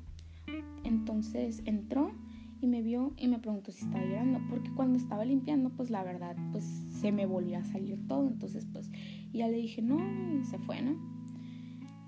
Entonces 0.84 1.62
entró 1.64 2.12
y 2.60 2.66
me 2.66 2.82
vio 2.82 3.12
y 3.16 3.28
me 3.28 3.38
preguntó 3.38 3.72
si 3.72 3.84
estaba 3.84 4.04
llorando, 4.04 4.40
porque 4.48 4.70
cuando 4.70 4.98
estaba 4.98 5.24
limpiando 5.24 5.70
pues 5.70 5.90
la 5.90 6.02
verdad 6.04 6.36
pues 6.52 6.64
se 6.64 7.12
me 7.12 7.26
volvió 7.26 7.58
a 7.58 7.64
salir 7.64 8.06
todo, 8.06 8.26
entonces 8.26 8.66
pues 8.72 8.90
ya 9.32 9.48
le 9.48 9.56
dije 9.56 9.82
no 9.82 9.98
y 10.40 10.44
se 10.44 10.58
fue, 10.58 10.82
¿no? 10.82 10.96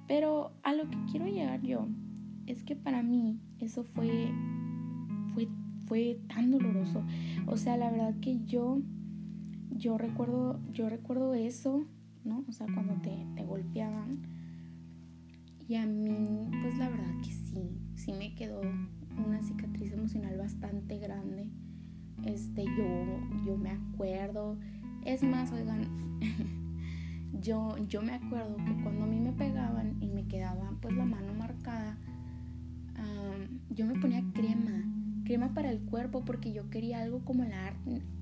Pero 0.07 0.53
a 0.63 0.75
lo 0.75 0.89
que 0.91 0.99
quiero 1.11 1.27
llegar 1.27 1.63
yo 1.63 1.87
es 2.47 2.63
que 2.65 2.77
para 2.77 3.03
mí 3.03 3.41
eso 3.61 3.85
fue 3.85 4.31
fue 5.33 5.49
fue 5.87 6.21
tan 6.29 6.51
doloroso. 6.51 7.03
O 7.47 7.57
sea, 7.57 7.77
la 7.77 7.91
verdad 7.91 8.15
que 8.21 8.45
yo 8.45 8.81
yo 9.71 9.97
recuerdo 9.97 10.61
yo 10.73 10.89
recuerdo 10.89 11.35
eso, 11.35 11.85
¿no? 12.25 12.45
O 12.49 12.53
sea, 12.53 12.67
cuando 12.73 12.95
te, 12.95 13.27
te 13.37 13.45
golpeaban 13.45 14.32
y 15.73 15.77
a 15.77 15.87
mí, 15.87 16.51
pues 16.61 16.77
la 16.77 16.91
verdad 16.91 17.15
que 17.23 17.31
sí, 17.31 17.81
sí 17.95 18.13
me 18.13 18.35
quedó 18.35 18.61
una 18.61 19.43
cicatriz 19.43 19.91
emocional 19.91 20.37
bastante 20.37 20.99
grande. 20.99 21.49
Este, 22.27 22.67
yo, 22.67 23.19
yo 23.47 23.57
me 23.57 23.71
acuerdo. 23.71 24.59
Es 25.07 25.23
más, 25.23 25.51
oigan, 25.51 25.89
yo, 27.41 27.75
yo 27.89 28.03
me 28.03 28.13
acuerdo 28.13 28.57
que 28.57 28.83
cuando 28.83 29.05
a 29.05 29.07
mí 29.07 29.19
me 29.19 29.33
pegaban 29.33 29.97
y 30.03 30.09
me 30.09 30.27
quedaba 30.27 30.77
pues 30.83 30.95
la 30.95 31.07
mano 31.07 31.33
marcada, 31.33 31.97
yo 33.71 33.87
me 33.87 33.99
ponía 33.99 34.23
crema, 34.35 34.85
crema 35.25 35.55
para 35.55 35.71
el 35.71 35.81
cuerpo 35.87 36.23
porque 36.23 36.53
yo 36.53 36.69
quería 36.69 37.01
algo 37.01 37.25
como 37.25 37.45
la, 37.45 37.73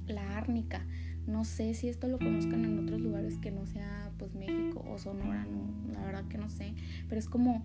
la 0.06 0.36
árnica. 0.38 0.86
No 1.26 1.44
sé 1.44 1.74
si 1.74 1.88
esto 1.88 2.08
lo 2.08 2.18
conozcan 2.18 2.64
en 2.64 2.78
otros 2.78 3.00
lugares 3.00 3.38
que 3.38 3.50
no 3.50 3.66
sea 3.66 4.10
pues 4.18 4.34
México 4.34 4.84
o 4.88 4.98
Sonora, 4.98 5.46
no, 5.46 5.92
la 5.92 6.04
verdad 6.04 6.26
que 6.28 6.38
no 6.38 6.48
sé, 6.48 6.74
pero 7.08 7.18
es 7.18 7.28
como 7.28 7.64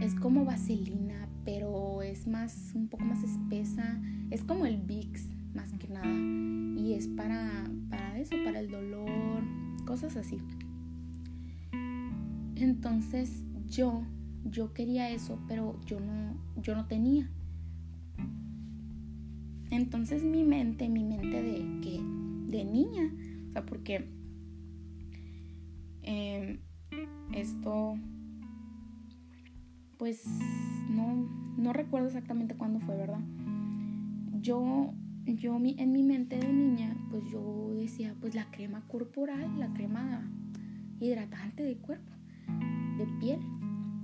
es 0.00 0.14
como 0.14 0.44
vaselina, 0.44 1.28
pero 1.44 2.02
es 2.02 2.26
más 2.26 2.72
un 2.74 2.88
poco 2.88 3.04
más 3.04 3.22
espesa, 3.22 4.00
es 4.30 4.44
como 4.44 4.66
el 4.66 4.78
Vicks 4.78 5.26
más 5.54 5.72
que 5.72 5.88
nada 5.88 6.06
y 6.80 6.94
es 6.94 7.08
para 7.08 7.68
para 7.90 8.18
eso, 8.18 8.36
para 8.44 8.60
el 8.60 8.70
dolor, 8.70 9.42
cosas 9.86 10.16
así. 10.16 10.38
Entonces, 12.56 13.44
yo 13.66 14.02
yo 14.44 14.72
quería 14.72 15.10
eso, 15.10 15.38
pero 15.48 15.78
yo 15.86 16.00
no 16.00 16.36
yo 16.60 16.74
no 16.74 16.86
tenía. 16.86 17.30
Entonces 19.70 20.24
mi 20.24 20.44
mente, 20.44 20.88
mi 20.88 21.04
mente 21.04 21.42
de 21.42 21.80
que 21.82 22.00
de 22.48 22.64
niña. 22.64 23.12
O 23.48 23.52
sea, 23.52 23.64
porque 23.64 24.08
em, 26.02 26.58
esto, 27.32 27.96
pues 29.98 30.24
no, 30.90 31.28
no 31.56 31.72
recuerdo 31.72 32.08
exactamente 32.08 32.56
cuándo 32.56 32.80
fue, 32.80 32.96
¿verdad? 32.96 33.20
Yo, 34.40 34.94
yo 35.26 35.56
en 35.56 35.92
mi 35.92 36.02
mente 36.02 36.38
de 36.38 36.52
niña, 36.52 36.96
pues 37.10 37.24
yo 37.30 37.74
decía, 37.74 38.14
pues 38.20 38.34
la 38.34 38.50
crema 38.50 38.86
corporal, 38.88 39.58
la 39.58 39.72
crema 39.72 40.30
hidratante 41.00 41.62
de 41.62 41.76
cuerpo, 41.76 42.12
de 42.96 43.06
piel. 43.20 43.40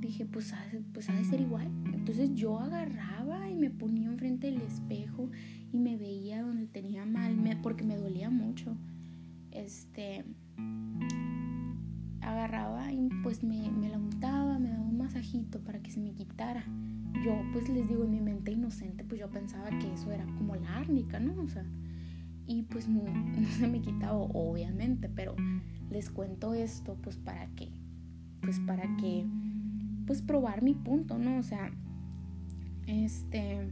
Dije, 0.05 0.27
pues 0.27 0.53
pues 0.93 1.09
ha 1.09 1.15
de 1.15 1.25
ser 1.25 1.41
igual. 1.41 1.67
Entonces 1.93 2.35
yo 2.35 2.59
agarraba 2.59 3.49
y 3.49 3.55
me 3.55 3.71
ponía 3.71 4.09
enfrente 4.09 4.49
del 4.51 4.61
espejo 4.61 5.31
y 5.73 5.79
me 5.79 5.97
veía 5.97 6.43
donde 6.43 6.67
tenía 6.67 7.07
mal, 7.07 7.59
porque 7.63 7.85
me 7.85 7.97
dolía 7.97 8.29
mucho. 8.29 8.77
Este, 9.51 10.25
agarraba 12.21 12.93
y 12.93 13.09
pues 13.23 13.43
me, 13.43 13.71
me 13.71 13.89
la 13.89 13.99
untaba, 13.99 14.59
me 14.59 14.69
daba 14.69 14.83
un 14.83 14.99
masajito 14.99 15.61
para 15.61 15.81
que 15.83 15.91
se 15.91 16.01
me 16.01 16.13
quitara. 16.13 16.65
Yo 17.25 17.41
pues 17.55 17.69
les 17.71 17.89
digo 17.89 18.05
en 18.05 18.11
mi 18.11 18.21
mente 18.21 18.53
inocente, 18.53 19.05
pues 19.05 19.21
yo 19.21 19.31
pensaba 19.31 19.71
que 19.79 19.91
eso 19.91 20.13
era 20.13 20.27
como 20.27 20.55
la 20.57 20.77
árnica, 20.77 21.19
¿no? 21.19 21.41
O 21.43 21.49
sea, 21.49 21.65
y 22.47 22.63
pues 22.65 22.89
no, 22.89 23.05
se 23.59 23.69
me 23.69 23.81
quitaba 23.81 24.19
obviamente, 24.19 25.09
pero 25.09 25.35
les 25.91 26.11
cuento 26.11 26.53
esto 26.53 26.99
pues 27.01 27.17
para 27.17 27.47
que, 27.55 27.71
pues 28.43 28.61
para 28.61 28.83
que, 28.97 29.27
pues 30.07 30.23
probar 30.23 30.63
mi 30.63 30.75
punto, 30.75 31.19
¿no? 31.19 31.39
O 31.39 31.43
sea, 31.43 31.71
este 32.87 33.71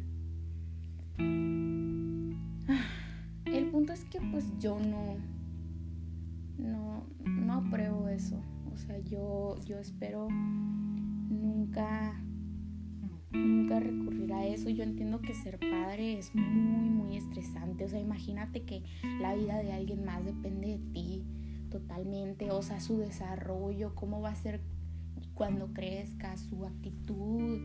el 3.52 3.66
punto 3.66 3.92
es 3.92 4.04
que 4.04 4.20
pues 4.20 4.46
yo 4.58 4.78
no, 4.78 5.16
no, 6.58 7.04
no 7.24 7.54
apruebo 7.54 8.08
eso. 8.08 8.40
O 8.72 8.76
sea, 8.76 8.98
yo, 9.00 9.56
yo 9.66 9.78
espero 9.78 10.28
nunca, 10.30 12.18
nunca 13.30 13.80
recurrir 13.80 14.32
a 14.32 14.46
eso. 14.46 14.70
Yo 14.70 14.82
entiendo 14.82 15.20
que 15.20 15.34
ser 15.34 15.58
padre 15.58 16.18
es 16.18 16.34
muy, 16.34 16.88
muy 16.88 17.16
estresante. 17.16 17.84
O 17.84 17.88
sea, 17.88 18.00
imagínate 18.00 18.62
que 18.64 18.82
la 19.20 19.34
vida 19.34 19.58
de 19.58 19.72
alguien 19.72 20.04
más 20.04 20.24
depende 20.24 20.68
de 20.68 20.78
ti 20.92 21.26
totalmente. 21.70 22.50
O 22.50 22.62
sea, 22.62 22.80
su 22.80 22.98
desarrollo, 22.98 23.94
cómo 23.94 24.20
va 24.22 24.30
a 24.30 24.36
ser 24.36 24.62
cuando 25.34 25.72
crezca, 25.72 26.36
su 26.36 26.64
actitud, 26.64 27.60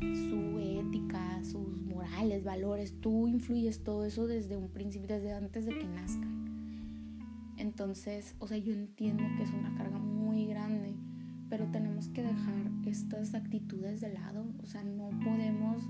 su 0.00 0.58
ética, 0.58 1.42
sus 1.44 1.82
morales, 1.82 2.44
valores. 2.44 3.00
Tú 3.00 3.28
influyes 3.28 3.84
todo 3.84 4.04
eso 4.04 4.26
desde 4.26 4.56
un 4.56 4.70
principio, 4.70 5.08
desde 5.08 5.32
antes 5.32 5.66
de 5.66 5.78
que 5.78 5.86
nazcan. 5.86 6.40
Entonces, 7.56 8.34
o 8.38 8.46
sea, 8.46 8.56
yo 8.56 8.72
entiendo 8.72 9.22
que 9.36 9.42
es 9.42 9.50
una 9.50 9.74
carga 9.76 9.98
muy 9.98 10.46
grande, 10.46 10.94
pero 11.50 11.66
tenemos 11.66 12.08
que 12.08 12.22
dejar 12.22 12.54
estas 12.86 13.34
actitudes 13.34 14.00
de 14.00 14.14
lado. 14.14 14.46
O 14.62 14.66
sea, 14.66 14.82
no 14.82 15.10
podemos, 15.22 15.86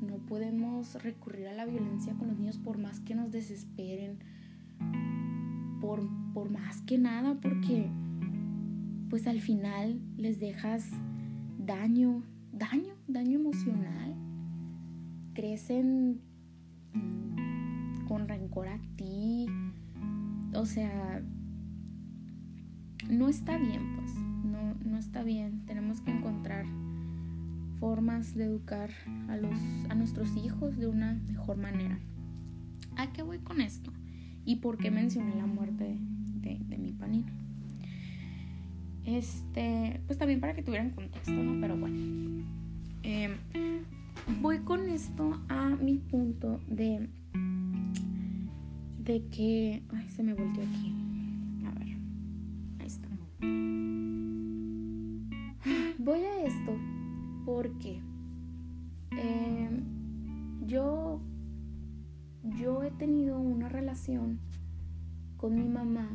no 0.00 0.16
podemos 0.26 1.00
recurrir 1.02 1.46
a 1.46 1.52
la 1.52 1.66
violencia 1.66 2.14
con 2.14 2.28
los 2.28 2.38
niños 2.38 2.58
por 2.58 2.78
más 2.78 2.98
que 3.00 3.14
nos 3.14 3.30
desesperen, 3.30 4.18
por, 5.80 6.02
por 6.32 6.50
más 6.50 6.82
que 6.82 6.98
nada, 6.98 7.38
porque 7.40 7.88
pues 9.14 9.28
al 9.28 9.40
final 9.40 10.00
les 10.16 10.40
dejas 10.40 10.90
daño, 11.56 12.24
daño, 12.50 12.96
daño 13.06 13.38
emocional. 13.38 14.12
Crecen 15.34 16.20
con 18.08 18.26
rencor 18.26 18.66
a 18.66 18.80
ti. 18.96 19.46
O 20.52 20.66
sea, 20.66 21.22
no 23.08 23.28
está 23.28 23.56
bien, 23.56 23.94
pues. 23.94 24.16
No, 24.16 24.74
no 24.84 24.98
está 24.98 25.22
bien. 25.22 25.64
Tenemos 25.64 26.00
que 26.00 26.10
encontrar 26.10 26.66
formas 27.78 28.34
de 28.34 28.46
educar 28.46 28.90
a, 29.28 29.36
los, 29.36 29.56
a 29.90 29.94
nuestros 29.94 30.36
hijos 30.36 30.76
de 30.76 30.88
una 30.88 31.22
mejor 31.28 31.56
manera. 31.56 32.00
¿A 32.96 33.12
qué 33.12 33.22
voy 33.22 33.38
con 33.38 33.60
esto? 33.60 33.92
¿Y 34.44 34.56
por 34.56 34.76
qué 34.76 34.90
mencioné 34.90 35.36
la 35.36 35.46
muerte 35.46 36.00
de, 36.40 36.58
de 36.66 36.78
mi 36.78 36.90
panino? 36.90 37.43
Este, 39.04 40.00
pues 40.06 40.18
también 40.18 40.40
para 40.40 40.54
que 40.54 40.62
tuvieran 40.62 40.90
contexto, 40.90 41.32
¿no? 41.32 41.60
Pero 41.60 41.76
bueno. 41.76 41.96
Em, 43.02 43.36
voy 44.40 44.60
con 44.60 44.88
esto 44.88 45.40
a 45.48 45.70
mi 45.70 45.98
punto 45.98 46.60
de 46.68 47.08
de 48.98 49.26
que 49.28 49.82
ay 49.90 50.08
se 50.08 50.22
me 50.22 50.32
volteó 50.32 50.62
aquí 50.62 50.94
a 51.66 51.70
ver 51.78 51.88
ahí 52.78 52.86
está 52.86 53.08
voy 55.98 56.20
a 56.20 56.44
esto 56.46 56.72
porque 57.44 58.00
em, 59.10 59.84
yo 60.66 61.20
yo 62.56 62.82
he 62.82 62.90
tenido 62.92 63.38
una 63.38 63.68
relación 63.68 64.38
con 65.36 65.54
mi 65.54 65.68
mamá 65.68 66.08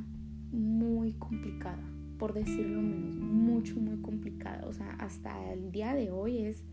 muy 0.52 1.14
complicada 1.14 1.84
por 2.20 2.34
decirlo 2.34 2.82
menos, 2.82 3.16
mucho, 3.16 3.80
muy 3.80 4.02
complicada. 4.02 4.68
O 4.68 4.74
sea, 4.74 4.92
hasta 5.00 5.52
el 5.54 5.72
día 5.72 5.96
de 5.96 6.12
hoy 6.12 6.40
es, 6.40 6.66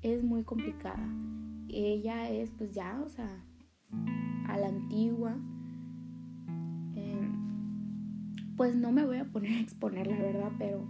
es 0.00 0.22
muy 0.22 0.44
complicada. 0.44 1.04
Ella 1.68 2.30
es, 2.30 2.50
pues 2.52 2.72
ya, 2.72 3.02
o 3.04 3.08
sea, 3.08 3.44
a 4.46 4.56
la 4.56 4.68
antigua. 4.68 5.36
Em, 6.94 8.34
pues 8.56 8.76
no 8.76 8.92
me 8.92 9.04
voy 9.04 9.18
a 9.18 9.24
poner 9.24 9.52
a 9.52 9.60
exponer, 9.60 10.06
la 10.06 10.16
verdad, 10.16 10.52
pero, 10.58 10.86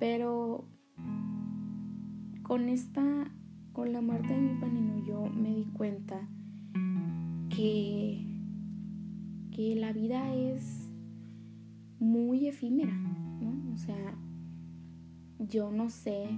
pero 0.00 0.68
con 2.42 2.68
esta, 2.68 3.30
con 3.72 3.92
la 3.92 4.00
muerte 4.00 4.34
de 4.34 4.40
mi 4.40 4.60
panino, 4.60 5.04
yo 5.04 5.26
me 5.28 5.54
di 5.54 5.64
cuenta 5.66 6.28
que, 7.50 8.26
que 9.52 9.76
la 9.76 9.92
vida 9.92 10.34
es 10.34 10.87
muy 12.00 12.46
efímera, 12.46 12.92
¿no? 12.92 13.74
O 13.74 13.76
sea, 13.76 14.14
yo 15.38 15.70
no 15.70 15.90
sé 15.90 16.28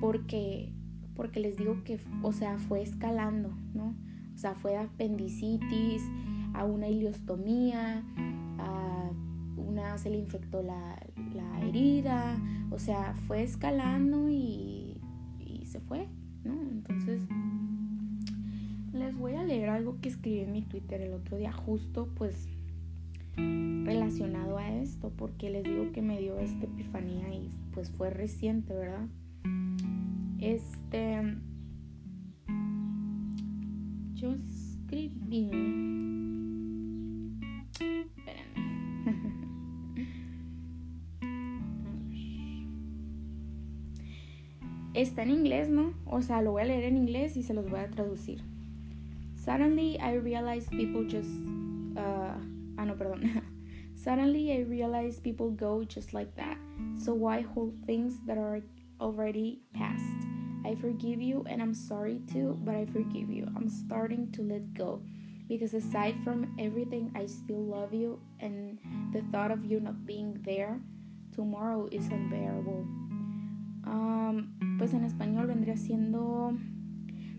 porque 0.00 0.72
porque 1.18 1.40
les 1.40 1.56
digo 1.56 1.82
que, 1.82 1.98
o 2.22 2.32
sea, 2.32 2.58
fue 2.58 2.80
escalando, 2.80 3.50
¿no? 3.74 3.96
O 4.36 4.38
sea, 4.38 4.54
fue 4.54 4.70
de 4.70 4.78
apendicitis 4.78 6.00
a 6.54 6.64
una 6.64 6.88
iliostomía, 6.88 8.04
a 8.58 9.10
una 9.56 9.98
se 9.98 10.10
le 10.10 10.18
infectó 10.18 10.62
la, 10.62 10.96
la 11.34 11.60
herida, 11.66 12.40
o 12.70 12.78
sea, 12.78 13.14
fue 13.26 13.42
escalando 13.42 14.28
y, 14.28 15.00
y 15.40 15.66
se 15.66 15.80
fue, 15.80 16.06
¿no? 16.44 16.52
Entonces, 16.70 17.24
les 18.92 19.16
voy 19.16 19.34
a 19.34 19.42
leer 19.42 19.70
algo 19.70 20.00
que 20.00 20.10
escribí 20.10 20.38
en 20.38 20.52
mi 20.52 20.62
Twitter 20.62 21.00
el 21.00 21.14
otro 21.14 21.36
día, 21.36 21.50
justo 21.50 22.08
pues 22.14 22.48
relacionado 23.84 24.58
a 24.58 24.68
esto, 24.68 25.10
porque 25.16 25.50
les 25.50 25.64
digo 25.64 25.92
que 25.92 26.02
me 26.02 26.18
dio 26.18 26.38
esta 26.38 26.64
epifanía 26.64 27.32
y 27.32 27.50
pues 27.72 27.90
fue 27.90 28.10
reciente, 28.10 28.74
¿verdad? 28.74 29.06
Este, 30.40 31.36
yo 34.14 34.32
escribí, 34.32 35.50
espérenme. 37.72 38.58
Está 44.94 45.22
en 45.22 45.30
inglés, 45.30 45.68
¿no? 45.68 45.92
O 46.06 46.22
sea, 46.22 46.42
lo 46.42 46.52
voy 46.52 46.62
a 46.62 46.64
leer 46.64 46.84
en 46.84 46.96
inglés 46.96 47.36
y 47.36 47.42
se 47.42 47.54
los 47.54 47.70
voy 47.70 47.80
a 47.80 47.88
traducir. 47.88 48.42
Suddenly 49.36 49.96
I 50.00 50.18
realized 50.18 50.70
people 50.70 51.04
just 51.04 51.30
uh, 51.96 52.57
Ah, 52.78 52.84
no, 52.84 52.94
perdón. 52.94 53.42
Suddenly 53.94 54.52
I 54.52 54.60
realized 54.60 55.24
people 55.24 55.50
go 55.50 55.82
just 55.82 56.14
like 56.14 56.34
that. 56.36 56.56
So 56.96 57.12
why 57.12 57.40
hold 57.42 57.74
things 57.84 58.14
that 58.26 58.38
are 58.38 58.62
already 59.00 59.62
past? 59.74 60.04
I 60.64 60.76
forgive 60.76 61.20
you 61.20 61.44
and 61.50 61.60
I'm 61.60 61.74
sorry 61.74 62.20
too, 62.32 62.56
but 62.62 62.76
I 62.76 62.86
forgive 62.86 63.30
you. 63.30 63.50
I'm 63.56 63.68
starting 63.68 64.30
to 64.32 64.42
let 64.42 64.72
go. 64.74 65.02
Because 65.48 65.74
aside 65.74 66.14
from 66.22 66.54
everything, 66.58 67.10
I 67.16 67.24
still 67.24 67.64
love 67.64 67.94
you, 67.94 68.20
and 68.38 68.78
the 69.14 69.22
thought 69.32 69.50
of 69.50 69.64
you 69.64 69.80
not 69.80 70.04
being 70.04 70.38
there 70.44 70.78
tomorrow 71.34 71.88
is 71.90 72.06
unbearable. 72.08 72.84
Um, 73.86 74.76
pues 74.78 74.92
en 74.92 75.04
español 75.04 75.46
vendría 75.46 75.78
siendo 75.78 76.52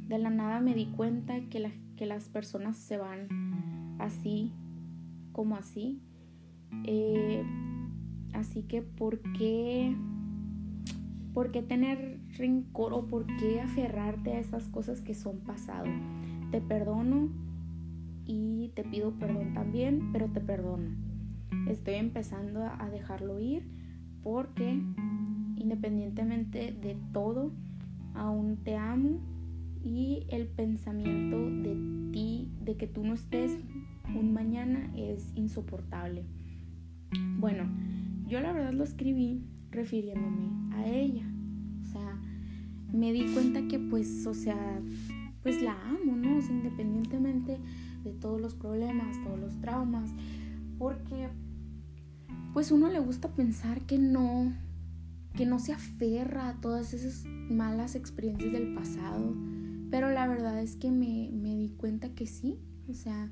de 0.07 0.17
la 0.17 0.31
nada 0.31 0.59
me 0.59 0.73
di 0.73 0.87
cuenta 0.87 1.39
que, 1.51 1.59
la, 1.59 1.71
que 1.95 2.07
las 2.07 2.29
personas 2.29 2.77
se 2.77 2.97
van 2.97 3.27
así 3.99 4.51
así. 5.55 6.01
Eh, 6.85 7.43
así 8.33 8.63
que, 8.63 8.81
¿por 8.81 9.19
qué, 9.33 9.95
¿por 11.33 11.51
qué 11.51 11.61
tener 11.61 12.19
rencor 12.37 12.93
o 12.93 13.07
por 13.07 13.25
qué 13.37 13.61
aferrarte 13.61 14.33
a 14.33 14.39
esas 14.39 14.67
cosas 14.67 15.01
que 15.01 15.13
son 15.13 15.39
pasado? 15.39 15.87
Te 16.51 16.61
perdono 16.61 17.29
y 18.25 18.71
te 18.75 18.83
pido 18.83 19.11
perdón 19.13 19.53
también, 19.53 20.11
pero 20.11 20.27
te 20.27 20.41
perdono. 20.41 20.89
Estoy 21.67 21.95
empezando 21.95 22.63
a 22.63 22.89
dejarlo 22.89 23.39
ir 23.39 23.67
porque 24.23 24.79
independientemente 25.59 26.71
de 26.71 26.97
todo, 27.13 27.51
aún 28.15 28.57
te 28.63 28.75
amo 28.75 29.19
y 29.83 30.25
el 30.29 30.47
pensamiento 30.47 31.37
de 31.37 32.11
ti, 32.11 32.51
de 32.63 32.75
que 32.75 32.87
tú 32.87 33.03
no 33.03 33.13
estés 33.13 33.57
un 34.15 34.33
mañana 34.33 34.91
es 34.95 35.31
insoportable. 35.35 36.25
Bueno, 37.37 37.69
yo 38.27 38.39
la 38.39 38.53
verdad 38.53 38.73
lo 38.73 38.83
escribí 38.83 39.43
refiriéndome 39.71 40.75
a 40.75 40.87
ella. 40.87 41.25
O 41.81 41.85
sea, 41.85 42.19
me 42.93 43.11
di 43.11 43.25
cuenta 43.33 43.67
que 43.67 43.79
pues, 43.79 44.25
o 44.27 44.33
sea, 44.33 44.81
pues 45.41 45.61
la 45.61 45.73
amo, 45.89 46.15
¿no? 46.15 46.37
O 46.37 46.41
sea, 46.41 46.51
independientemente 46.51 47.59
de 48.03 48.13
todos 48.13 48.39
los 48.39 48.55
problemas, 48.55 49.21
todos 49.23 49.39
los 49.39 49.59
traumas, 49.61 50.11
porque 50.77 51.29
pues 52.53 52.71
uno 52.71 52.89
le 52.89 52.99
gusta 52.99 53.29
pensar 53.29 53.81
que 53.81 53.97
no, 53.97 54.53
que 55.35 55.45
no 55.45 55.59
se 55.59 55.73
aferra 55.73 56.49
a 56.49 56.61
todas 56.61 56.93
esas 56.93 57.25
malas 57.25 57.95
experiencias 57.95 58.51
del 58.51 58.73
pasado, 58.73 59.35
pero 59.91 60.09
la 60.09 60.27
verdad 60.27 60.61
es 60.61 60.75
que 60.75 60.91
me, 60.91 61.29
me 61.31 61.55
di 61.55 61.69
cuenta 61.69 62.09
que 62.09 62.25
sí, 62.25 62.59
o 62.87 62.93
sea, 62.93 63.31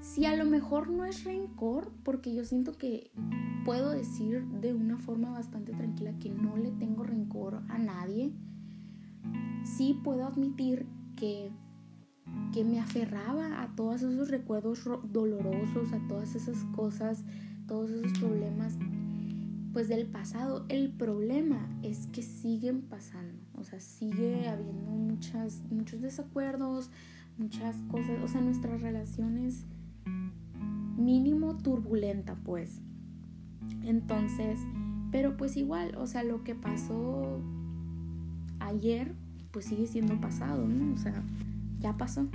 si 0.00 0.26
a 0.26 0.36
lo 0.36 0.44
mejor 0.44 0.90
no 0.90 1.04
es 1.04 1.24
rencor, 1.24 1.92
porque 2.02 2.34
yo 2.34 2.44
siento 2.44 2.72
que 2.72 3.10
puedo 3.64 3.90
decir 3.90 4.44
de 4.60 4.74
una 4.74 4.98
forma 4.98 5.30
bastante 5.30 5.72
tranquila 5.72 6.12
que 6.18 6.30
no 6.30 6.56
le 6.56 6.70
tengo 6.72 7.04
rencor 7.04 7.62
a 7.68 7.78
nadie, 7.78 8.32
sí 9.64 9.98
puedo 10.04 10.26
admitir 10.26 10.86
que, 11.16 11.50
que 12.52 12.64
me 12.64 12.80
aferraba 12.80 13.62
a 13.62 13.74
todos 13.74 14.02
esos 14.02 14.30
recuerdos 14.30 14.84
dolorosos, 15.10 15.92
a 15.92 16.06
todas 16.08 16.34
esas 16.34 16.62
cosas 16.76 17.24
todos 17.66 17.90
esos 17.90 18.18
problemas 18.18 18.76
pues 19.72 19.88
del 19.88 20.06
pasado. 20.06 20.64
El 20.68 20.90
problema 20.90 21.68
es 21.82 22.06
que 22.08 22.22
siguen 22.22 22.82
pasando, 22.82 23.42
o 23.54 23.64
sea, 23.64 23.80
sigue 23.80 24.48
habiendo 24.48 24.90
muchas, 24.90 25.62
muchos 25.70 26.00
desacuerdos, 26.00 26.90
muchas 27.38 27.76
cosas, 27.90 28.22
o 28.22 28.28
sea, 28.28 28.40
nuestras 28.40 28.82
relaciones 28.82 29.66
mínimo 30.96 31.56
turbulenta, 31.56 32.36
pues. 32.44 32.80
Entonces, 33.82 34.60
pero 35.10 35.36
pues 35.36 35.56
igual, 35.56 35.94
o 35.96 36.06
sea, 36.06 36.24
lo 36.24 36.42
que 36.44 36.54
pasó 36.54 37.40
ayer, 38.60 39.14
pues 39.52 39.66
sigue 39.66 39.86
siendo 39.86 40.20
pasado, 40.20 40.66
¿no? 40.66 40.94
O 40.94 40.96
sea, 40.96 41.22
ya 41.80 41.96
pasó. 41.96 42.26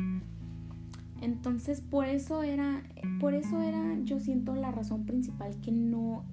Entonces, 1.22 1.82
por 1.82 2.06
eso 2.06 2.44
era, 2.44 2.82
por 3.20 3.34
eso 3.34 3.62
era, 3.62 4.00
yo 4.04 4.20
siento 4.20 4.56
la 4.56 4.72
razón 4.72 5.06
principal 5.06 5.60
que 5.62 5.72
no, 5.72 6.24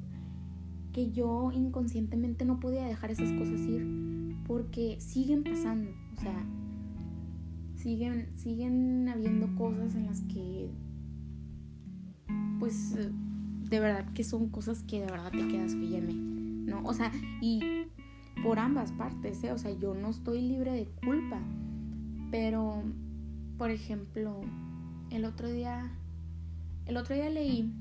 que 0.93 1.11
yo 1.11 1.51
inconscientemente 1.53 2.45
no 2.45 2.61
podía 2.61 2.85
dejar 2.85 3.11
esas 3.11 3.33
cosas 3.33 3.61
ir, 3.61 4.37
porque 4.47 4.97
siguen 5.01 5.43
pasando, 5.43 5.91
o 6.17 6.21
sea, 6.21 6.47
siguen, 7.75 8.29
siguen 8.37 9.09
habiendo 9.09 9.53
cosas 9.57 9.97
en 9.97 10.07
las 10.07 10.21
que, 10.23 10.71
pues, 12.59 12.95
de 12.95 13.81
verdad 13.81 14.13
que 14.13 14.25
son 14.25 14.49
cosas 14.49 14.83
que 14.83 15.01
de 15.01 15.07
verdad 15.07 15.31
te 15.31 15.47
quedas, 15.49 15.75
fíjeme, 15.75 16.15
¿no? 16.15 16.83
O 16.85 16.93
sea, 16.93 17.13
y 17.41 17.61
por 18.43 18.59
ambas 18.59 18.93
partes, 18.93 19.43
¿eh? 19.45 19.53
O 19.53 19.59
sea, 19.59 19.73
yo 19.73 19.95
no 19.95 20.11
estoy 20.11 20.43
libre 20.43 20.73
de 20.73 20.87
culpa, 21.05 21.41
pero, 22.31 22.83
por 23.59 23.71
ejemplo, 23.71 24.41
el 25.11 25.25
otro 25.25 25.51
día, 25.51 25.93
el 26.87 26.97
otro 26.97 27.15
día 27.15 27.31
leí, 27.31 27.73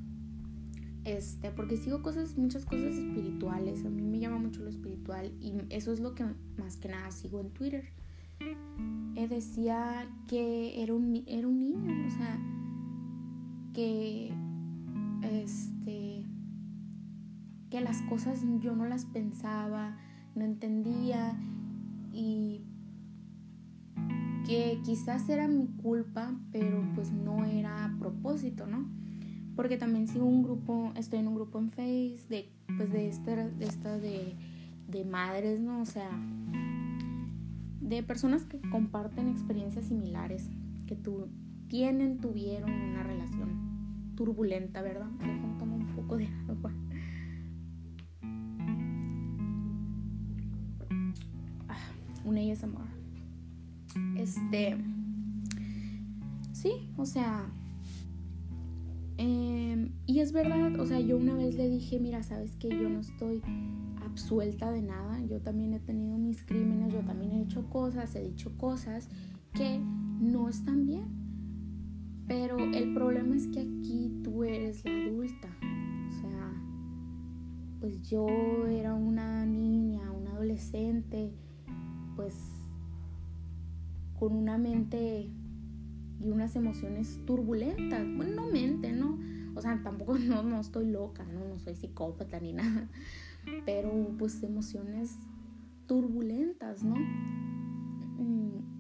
este, 1.04 1.52
porque 1.52 1.78
sigo 1.78 2.02
cosas, 2.02 2.38
muchas 2.38 2.66
cosas 2.66 2.96
espirituales, 2.96 3.86
a 3.86 3.90
mí 3.90 4.02
me 4.02 4.20
llama 4.20 4.40
mucho 4.40 4.64
lo 4.64 4.70
espiritual 4.70 5.32
y 5.40 5.54
eso 5.70 5.92
es 5.94 6.00
lo 6.00 6.16
que 6.16 6.26
más 6.58 6.78
que 6.78 6.90
nada 6.90 7.12
sigo 7.12 7.40
en 7.40 7.52
Twitter. 7.52 7.86
Eh, 9.16 9.28
decía 9.28 10.10
que 10.28 10.82
era 10.82 10.94
un, 10.94 11.24
era 11.28 11.48
un 11.48 11.60
niño, 11.60 12.08
o 12.08 12.10
sea, 12.10 12.40
que, 13.74 14.34
este, 15.24 16.26
que 17.70 17.82
las 17.82 18.02
cosas 18.04 18.44
yo 18.60 18.76
no 18.76 18.86
las 18.86 19.06
pensaba, 19.06 19.98
no 20.36 20.46
entendía 20.46 21.38
y 22.14 22.62
que 24.46 24.80
quizás 24.84 25.28
era 25.30 25.48
mi 25.48 25.68
culpa, 25.68 26.34
pero 26.52 26.88
pues 26.94 27.12
no 27.12 27.46
era 27.46 27.86
a 27.86 27.98
propósito, 27.98 28.68
¿no? 28.68 28.88
Porque 29.56 29.78
también 29.78 30.08
sigo 30.08 30.26
un 30.26 30.44
grupo, 30.44 30.92
estoy 30.96 31.20
en 31.20 31.28
un 31.28 31.36
grupo 31.36 31.60
en 31.60 31.72
Face 31.72 32.26
de, 32.30 32.50
pues 32.78 32.92
de 32.92 33.10
esta, 33.10 33.36
de, 33.36 33.66
esta 33.66 33.98
de, 33.98 34.36
de 34.88 35.06
madres, 35.06 35.60
¿no? 35.60 35.82
O 35.82 35.86
sea, 35.86 36.10
de 37.82 38.04
personas 38.04 38.46
que 38.46 38.60
comparten 38.70 39.28
experiencias 39.30 39.86
similares, 39.86 40.50
que 40.86 40.96
tu, 40.96 41.28
tienen, 41.68 42.20
tuvieron 42.20 42.72
una 42.72 43.04
relación 43.04 43.65
turbulenta, 44.16 44.82
¿verdad? 44.82 45.10
Déjame 45.20 45.60
tomar 45.60 45.80
un 45.80 45.96
poco 45.96 46.18
de 46.18 46.28
agua. 46.48 46.72
Ah, 51.68 51.78
un 52.24 52.38
ASMR. 52.38 52.88
Este. 54.18 54.78
Sí, 56.52 56.90
o 56.98 57.06
sea. 57.06 57.46
Em, 59.18 59.92
y 60.06 60.20
es 60.20 60.34
verdad, 60.34 60.78
o 60.78 60.86
sea, 60.86 61.00
yo 61.00 61.18
una 61.18 61.36
vez 61.36 61.56
le 61.56 61.70
dije, 61.70 62.00
mira, 62.00 62.22
sabes 62.24 62.58
que 62.58 62.68
yo 62.68 62.90
no 62.90 63.00
estoy 63.00 63.42
absuelta 64.04 64.72
de 64.72 64.82
nada, 64.82 65.22
yo 65.26 65.40
también 65.42 65.74
he 65.74 65.80
tenido 65.80 66.18
mis 66.18 66.44
crímenes, 66.44 66.94
yo 66.94 67.00
también 67.00 67.32
he 67.32 67.42
hecho 67.42 67.70
cosas, 67.70 68.14
he 68.16 68.22
dicho 68.22 68.58
cosas 68.58 69.10
que 69.54 69.80
no 70.20 70.50
están 70.50 70.86
bien. 70.86 71.25
Pero 72.28 72.58
el 72.58 72.94
problema 72.94 73.36
es 73.36 73.48
que 73.48 73.62
aquí 73.62 74.12
tú 74.24 74.44
eres 74.44 74.84
la 74.84 74.92
adulta. 74.92 75.48
O 76.10 76.22
sea, 76.22 76.54
pues 77.80 78.02
yo 78.10 78.28
era 78.68 78.96
una 78.96 79.46
niña, 79.46 80.12
una 80.12 80.32
adolescente, 80.32 81.32
pues 82.16 82.34
con 84.18 84.34
una 84.36 84.58
mente 84.58 85.30
y 86.20 86.30
unas 86.30 86.56
emociones 86.56 87.20
turbulentas. 87.26 88.06
Bueno, 88.16 88.44
no 88.44 88.48
mente, 88.48 88.92
¿no? 88.92 89.20
O 89.56 89.62
sea, 89.62 89.82
tampoco 89.84 90.18
no, 90.20 90.44
no 90.44 90.60
estoy 90.60 90.88
loca, 90.88 91.26
¿no? 91.26 91.46
No 91.46 91.60
soy 91.60 91.76
psicópata 91.76 92.40
ni 92.40 92.54
nada. 92.54 92.90
Pero 93.66 94.16
pues 94.18 94.42
emociones 94.42 95.16
turbulentas, 95.88 96.84
¿no? 96.84 96.96
Mm. 96.96 98.75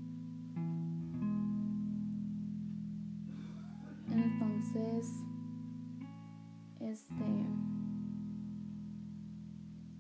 Entonces, 4.76 5.24
este, 6.82 7.46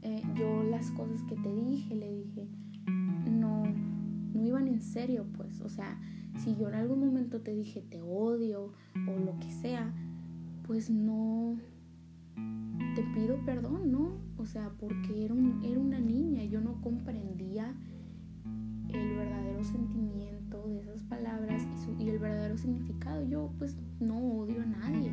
eh, 0.01 0.21
yo 0.35 0.63
las 0.63 0.91
cosas 0.91 1.23
que 1.23 1.35
te 1.37 1.53
dije, 1.53 1.95
le 1.95 2.11
dije, 2.11 2.49
no, 3.31 3.63
no 4.33 4.45
iban 4.45 4.67
en 4.67 4.81
serio, 4.81 5.27
pues, 5.37 5.61
o 5.61 5.69
sea, 5.69 5.97
si 6.39 6.57
yo 6.57 6.67
en 6.67 6.75
algún 6.75 6.99
momento 6.99 7.41
te 7.41 7.55
dije 7.55 7.81
te 7.89 8.01
odio 8.01 8.73
o 9.07 9.17
lo 9.17 9.39
que 9.39 9.49
sea, 9.49 9.93
pues 10.63 10.89
no, 10.89 11.55
te 12.95 13.03
pido 13.13 13.45
perdón, 13.45 13.93
¿no? 13.93 14.17
O 14.37 14.45
sea, 14.45 14.71
porque 14.77 15.23
era, 15.23 15.33
un, 15.33 15.63
era 15.63 15.79
una 15.79 16.01
niña, 16.01 16.43
yo 16.43 16.59
no 16.59 16.81
comprendía 16.81 17.77
el 19.15 19.29
verdadero 19.29 19.63
sentimiento 19.63 20.67
de 20.67 20.79
esas 20.81 21.01
palabras 21.03 21.63
y, 21.99 22.03
y 22.03 22.09
el 22.09 22.19
verdadero 22.19 22.57
significado. 22.57 23.23
Yo 23.23 23.51
pues 23.57 23.77
no 23.99 24.17
odio 24.17 24.61
a 24.61 24.65
nadie, 24.65 25.11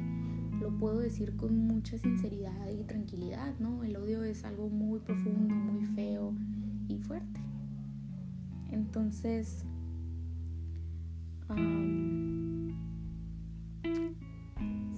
lo 0.61 0.77
puedo 0.79 0.99
decir 0.99 1.37
con 1.37 1.57
mucha 1.57 1.99
sinceridad 1.99 2.71
y 2.71 2.85
tranquilidad, 2.85 3.55
¿no? 3.59 3.85
El 3.85 3.97
odio 3.97 4.25
es 4.25 4.45
algo 4.45 4.69
muy 4.69 5.01
profundo, 5.01 5.55
muy 5.55 5.85
feo 5.87 6.35
y 6.89 6.99
fuerte. 6.99 7.41
Entonces, 8.71 9.65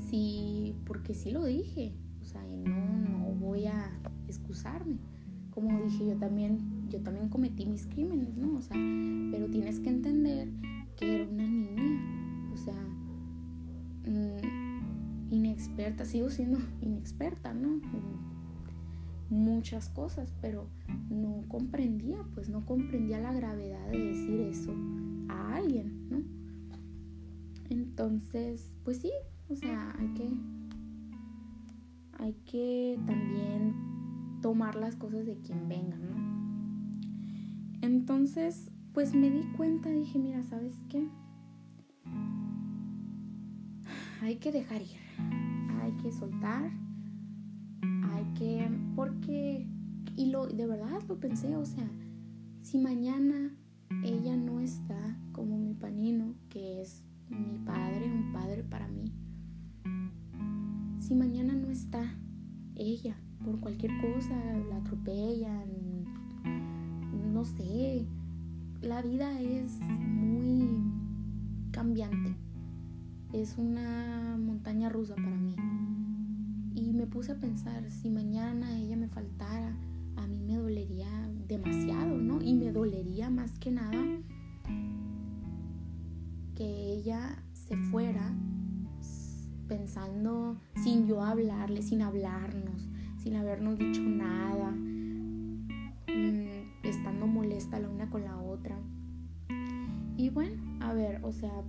sí, 0.08 0.76
porque 0.86 1.14
sí 1.14 1.30
lo 1.30 1.44
dije, 1.44 1.94
o 2.22 2.24
sea, 2.24 2.46
y 2.46 2.56
no, 2.56 2.98
no 2.98 3.34
voy 3.34 3.66
a 3.66 3.92
excusarme. 4.28 4.96
Como 5.50 5.84
dije, 5.84 6.06
yo 6.06 6.16
también, 6.16 6.73
yo 6.94 7.02
también 7.02 7.28
cometí 7.28 7.66
mis 7.66 7.86
crímenes, 7.86 8.36
¿no? 8.36 8.56
O 8.56 8.62
sea, 8.62 8.76
pero 9.32 9.50
tienes 9.50 9.80
que 9.80 9.90
entender 9.90 10.48
que 10.96 11.16
era 11.16 11.28
una 11.28 11.46
niña, 11.46 12.50
o 12.52 12.56
sea, 12.56 12.80
mm, 14.06 15.32
inexperta, 15.32 16.04
sigo 16.04 16.30
siendo 16.30 16.58
inexperta, 16.80 17.52
¿no? 17.52 17.80
muchas 19.30 19.88
cosas, 19.88 20.32
pero 20.40 20.68
no 21.10 21.42
comprendía, 21.48 22.22
pues 22.34 22.48
no 22.48 22.64
comprendía 22.64 23.18
la 23.18 23.32
gravedad 23.32 23.90
de 23.90 23.98
decir 23.98 24.40
eso 24.42 24.72
a 25.28 25.56
alguien, 25.56 26.08
¿no? 26.08 26.22
Entonces, 27.70 28.70
pues 28.84 28.98
sí, 28.98 29.10
o 29.48 29.56
sea, 29.56 29.92
hay 29.98 30.08
que 30.14 30.30
hay 32.18 32.34
que 32.44 33.00
también 33.06 33.74
tomar 34.40 34.76
las 34.76 34.94
cosas 34.94 35.26
de 35.26 35.36
quien 35.38 35.68
venga, 35.68 35.96
¿no? 35.96 36.23
Entonces, 37.84 38.70
pues 38.94 39.14
me 39.14 39.30
di 39.30 39.42
cuenta, 39.58 39.90
dije, 39.90 40.18
mira, 40.18 40.42
¿sabes 40.42 40.74
qué? 40.88 41.06
Hay 44.22 44.36
que 44.36 44.50
dejar 44.50 44.80
ir, 44.80 44.96
hay 45.82 45.92
que 45.98 46.10
soltar, 46.10 46.70
hay 47.82 48.24
que, 48.38 48.70
porque, 48.96 49.68
y 50.16 50.30
lo, 50.30 50.46
de 50.46 50.66
verdad 50.66 51.02
lo 51.08 51.20
pensé, 51.20 51.54
o 51.56 51.66
sea, 51.66 51.86
si 52.62 52.78
mañana 52.78 53.54
ella 54.02 54.34
no 54.34 54.60
está 54.60 55.18
como 55.32 55.58
mi 55.58 55.74
panino, 55.74 56.36
que 56.48 56.80
es 56.80 57.04
mi 57.28 57.58
padre, 57.58 58.10
un 58.10 58.32
padre 58.32 58.64
para 58.64 58.88
mí, 58.88 59.12
si 61.00 61.14
mañana 61.14 61.52
no 61.52 61.68
está 61.68 62.02
ella 62.76 63.14
por 63.44 63.60
cualquier 63.60 63.92
cosa, 64.00 64.34
la 64.70 64.78
atropellan, 64.78 65.83
no 67.34 67.44
sé, 67.44 68.06
la 68.80 69.02
vida 69.02 69.40
es 69.40 69.80
muy 69.80 70.68
cambiante, 71.72 72.36
es 73.32 73.58
una 73.58 74.36
montaña 74.38 74.88
rusa 74.88 75.16
para 75.16 75.36
mí. 75.36 75.56
Y 76.76 76.92
me 76.92 77.08
puse 77.08 77.32
a 77.32 77.40
pensar, 77.40 77.90
si 77.90 78.08
mañana 78.08 78.78
ella 78.78 78.96
me 78.96 79.08
faltara, 79.08 79.76
a 80.14 80.28
mí 80.28 80.44
me 80.44 80.58
dolería 80.58 81.08
demasiado, 81.48 82.16
¿no? 82.16 82.40
Y 82.40 82.54
me 82.54 82.70
dolería 82.70 83.30
más 83.30 83.58
que 83.58 83.72
nada 83.72 84.04
que 86.54 86.92
ella 86.92 87.42
se 87.52 87.76
fuera 87.76 88.32
pensando 89.66 90.56
sin 90.84 91.08
yo 91.08 91.20
hablarle, 91.20 91.82
sin 91.82 92.00
hablarnos, 92.00 92.88
sin 93.16 93.34
habernos 93.34 93.76
dicho 93.76 94.02
nada, 94.02 94.63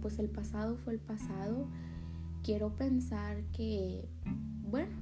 pues 0.02 0.20
el 0.20 0.30
pasado 0.30 0.78
fue 0.78 0.94
el 0.94 1.00
pasado. 1.00 1.68
Quiero 2.44 2.76
pensar 2.76 3.44
que, 3.52 4.08
bueno, 4.70 4.96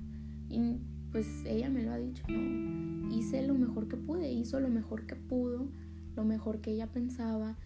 pues 1.11 1.27
ella 1.45 1.69
me 1.69 1.83
lo 1.83 1.91
ha 1.91 1.97
dicho, 1.97 2.23
¿no? 2.27 3.13
Hice 3.13 3.45
lo 3.45 3.53
mejor 3.53 3.87
que 3.87 3.97
pude, 3.97 4.31
hizo 4.31 4.59
lo 4.59 4.69
mejor 4.69 5.05
que 5.05 5.15
pudo, 5.15 5.67
lo 6.15 6.25
mejor 6.25 6.61
que 6.61 6.71
ella 6.71 6.91
pensaba, 6.91 7.57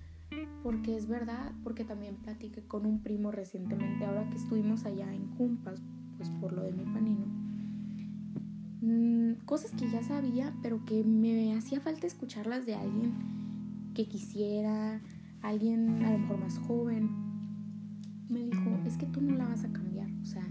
porque 0.63 0.95
es 0.95 1.07
verdad, 1.07 1.53
porque 1.63 1.85
también 1.85 2.15
platiqué 2.17 2.63
con 2.63 2.85
un 2.85 3.01
primo 3.01 3.31
recientemente, 3.31 4.05
ahora 4.05 4.29
que 4.29 4.35
estuvimos 4.35 4.85
allá 4.85 5.13
en 5.13 5.29
Jumpas, 5.35 5.81
pues 6.17 6.29
por 6.41 6.53
lo 6.53 6.63
de 6.63 6.73
mi 6.73 6.83
panino. 6.83 7.25
Mm, 8.81 9.45
cosas 9.45 9.71
que 9.71 9.89
ya 9.89 10.03
sabía, 10.03 10.53
pero 10.61 10.83
que 10.85 11.03
me 11.03 11.55
hacía 11.55 11.79
falta 11.79 12.07
escucharlas 12.07 12.65
de 12.65 12.75
alguien 12.75 13.13
que 13.93 14.07
quisiera, 14.07 15.01
alguien 15.41 16.03
a 16.03 16.11
lo 16.11 16.19
mejor 16.19 16.39
más 16.39 16.57
joven. 16.59 17.09
Me 18.29 18.39
dijo, 18.39 18.69
es 18.85 18.97
que 18.97 19.05
tú 19.05 19.21
no 19.21 19.35
la 19.35 19.47
vas 19.47 19.63
a 19.63 19.71
cambiar, 19.71 20.09
o 20.21 20.25
sea, 20.25 20.45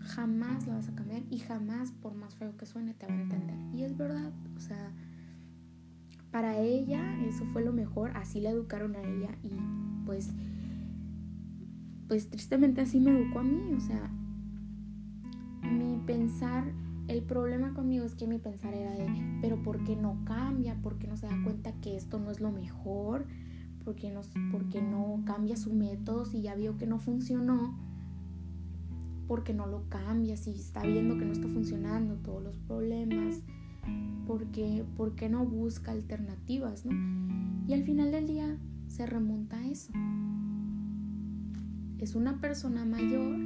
jamás 0.00 0.66
la 0.66 0.74
vas 0.74 0.88
a 0.88 0.94
cambiar 0.94 1.22
y 1.30 1.38
jamás, 1.38 1.90
por 1.90 2.14
más 2.14 2.34
feo 2.36 2.56
que 2.56 2.66
suene, 2.66 2.94
te 2.94 3.06
va 3.06 3.14
a 3.14 3.22
entender. 3.22 3.56
Y 3.74 3.82
es 3.82 3.96
verdad, 3.96 4.32
o 4.56 4.60
sea, 4.60 4.92
para 6.30 6.58
ella 6.58 7.18
eso 7.26 7.44
fue 7.52 7.64
lo 7.64 7.72
mejor, 7.72 8.10
así 8.14 8.40
la 8.40 8.50
educaron 8.50 8.94
a 8.94 9.00
ella 9.00 9.30
y 9.42 9.50
pues, 10.04 10.34
pues 12.08 12.28
tristemente 12.28 12.82
así 12.82 13.00
me 13.00 13.10
educó 13.10 13.40
a 13.40 13.42
mí, 13.42 13.72
o 13.74 13.80
sea, 13.80 14.10
mi 15.62 15.98
pensar, 16.06 16.72
el 17.08 17.22
problema 17.22 17.72
conmigo 17.72 18.04
es 18.04 18.14
que 18.14 18.26
mi 18.26 18.38
pensar 18.38 18.74
era 18.74 18.92
de, 18.92 19.08
pero 19.40 19.62
¿por 19.62 19.82
qué 19.84 19.96
no 19.96 20.24
cambia? 20.24 20.74
¿Por 20.82 20.98
qué 20.98 21.06
no 21.06 21.16
se 21.16 21.26
da 21.26 21.42
cuenta 21.42 21.72
que 21.80 21.96
esto 21.96 22.18
no 22.18 22.30
es 22.30 22.40
lo 22.40 22.50
mejor? 22.52 23.26
¿Por 23.86 23.94
qué 23.94 24.10
no, 24.10 24.20
por 24.52 24.68
qué 24.68 24.82
no 24.82 25.22
cambia 25.24 25.56
su 25.56 25.72
método 25.72 26.26
si 26.26 26.42
ya 26.42 26.54
vio 26.54 26.76
que 26.76 26.86
no 26.86 26.98
funcionó? 26.98 27.74
porque 29.26 29.52
no 29.52 29.66
lo 29.66 29.88
cambia, 29.88 30.36
si 30.36 30.50
está 30.50 30.82
viendo 30.82 31.18
que 31.18 31.24
no 31.24 31.32
está 31.32 31.48
funcionando 31.48 32.14
todos 32.16 32.42
los 32.42 32.58
problemas, 32.58 33.42
porque, 34.26 34.84
porque 34.96 35.28
no 35.28 35.44
busca 35.44 35.92
alternativas, 35.92 36.84
¿no? 36.86 36.92
Y 37.66 37.72
al 37.72 37.82
final 37.82 38.12
del 38.12 38.26
día 38.26 38.56
se 38.86 39.06
remonta 39.06 39.58
a 39.58 39.66
eso. 39.66 39.92
Es 41.98 42.14
una 42.14 42.40
persona 42.40 42.84
mayor, 42.84 43.36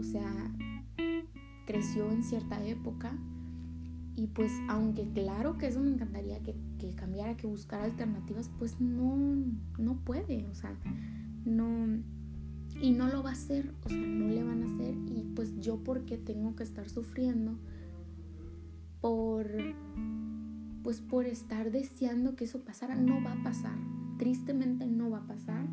o 0.00 0.02
sea, 0.02 0.52
creció 1.66 2.10
en 2.10 2.24
cierta 2.24 2.64
época 2.66 3.12
y 4.16 4.26
pues 4.28 4.50
aunque 4.68 5.08
claro 5.12 5.58
que 5.58 5.68
eso 5.68 5.80
me 5.80 5.90
encantaría 5.90 6.42
que, 6.42 6.56
que 6.78 6.94
cambiara, 6.94 7.36
que 7.36 7.46
buscara 7.46 7.84
alternativas, 7.84 8.50
pues 8.58 8.80
no, 8.80 9.16
no 9.78 9.96
puede, 10.04 10.46
o 10.46 10.54
sea, 10.54 10.74
no 11.44 12.02
y 12.80 12.92
no 12.92 13.08
lo 13.08 13.22
va 13.22 13.30
a 13.30 13.32
hacer, 13.32 13.74
o 13.84 13.88
sea, 13.88 13.98
no 13.98 14.28
le 14.28 14.44
van 14.44 14.62
a 14.62 14.66
hacer 14.66 14.94
y 14.94 15.24
pues 15.34 15.58
yo 15.58 15.82
porque 15.82 16.16
tengo 16.16 16.54
que 16.54 16.62
estar 16.62 16.88
sufriendo 16.88 17.58
por 19.00 19.46
pues 20.82 21.00
por 21.00 21.26
estar 21.26 21.70
deseando 21.70 22.34
que 22.34 22.44
eso 22.44 22.64
pasara, 22.64 22.94
no 22.94 23.22
va 23.22 23.32
a 23.32 23.42
pasar. 23.42 23.76
Tristemente 24.16 24.86
no 24.86 25.10
va 25.10 25.18
a 25.18 25.26
pasar. 25.26 25.66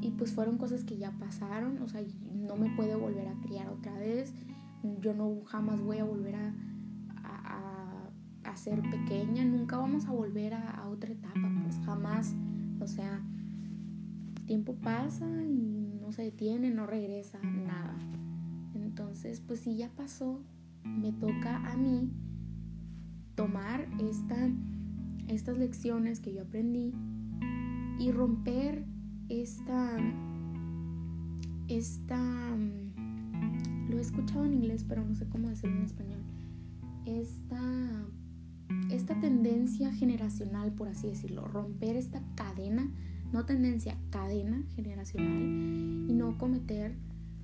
Y 0.00 0.10
pues 0.10 0.32
fueron 0.32 0.58
cosas 0.58 0.84
que 0.84 0.98
ya 0.98 1.12
pasaron, 1.12 1.80
o 1.80 1.88
sea, 1.88 2.02
no 2.30 2.56
me 2.56 2.68
puedo 2.76 2.98
volver 2.98 3.26
a 3.26 3.40
criar 3.40 3.68
otra 3.68 3.98
vez. 3.98 4.34
Yo 5.00 5.14
no 5.14 5.44
jamás 5.46 5.80
voy 5.80 5.98
a 5.98 6.04
volver 6.04 6.34
a, 6.34 6.54
a, 8.54 8.56
ser 8.56 8.80
pequeña, 8.82 9.44
nunca 9.44 9.76
vamos 9.76 10.06
a 10.06 10.12
volver 10.12 10.54
a, 10.54 10.88
otra 10.88 11.12
etapa, 11.12 11.52
pues 11.62 11.78
jamás. 11.84 12.34
O 12.80 12.86
sea, 12.86 13.20
tiempo 14.46 14.74
pasa 14.76 15.26
y 15.44 15.98
no 16.00 16.12
se 16.12 16.22
detiene, 16.22 16.70
no 16.70 16.86
regresa, 16.86 17.38
nada. 17.42 17.96
Entonces, 18.74 19.40
pues 19.40 19.60
si 19.60 19.76
ya 19.76 19.90
pasó, 19.90 20.40
me 20.84 21.12
toca 21.12 21.70
a 21.70 21.76
mí 21.76 22.10
tomar 23.34 23.88
esta, 24.00 24.36
estas 25.28 25.58
lecciones 25.58 26.20
que 26.20 26.32
yo 26.32 26.42
aprendí 26.42 26.92
y 27.98 28.12
romper 28.12 28.84
esta, 29.28 29.98
esta, 31.68 32.56
lo 33.88 33.98
he 33.98 34.00
escuchado 34.00 34.44
en 34.44 34.54
inglés, 34.54 34.84
pero 34.88 35.04
no 35.04 35.14
sé 35.14 35.28
cómo 35.28 35.48
decirlo 35.48 35.76
en 35.76 35.84
español, 35.84 36.20
esta, 37.06 38.04
esta 38.90 39.18
tendencia 39.20 39.92
generacional, 39.92 40.72
por 40.72 40.88
así 40.88 41.08
decirlo, 41.08 41.46
romper 41.46 41.96
esta 41.96 42.22
cadena 42.34 42.90
no 43.34 43.44
tendencia, 43.44 43.98
cadena 44.10 44.62
generacional 44.76 45.42
y 46.08 46.12
no 46.12 46.38
cometer 46.38 46.94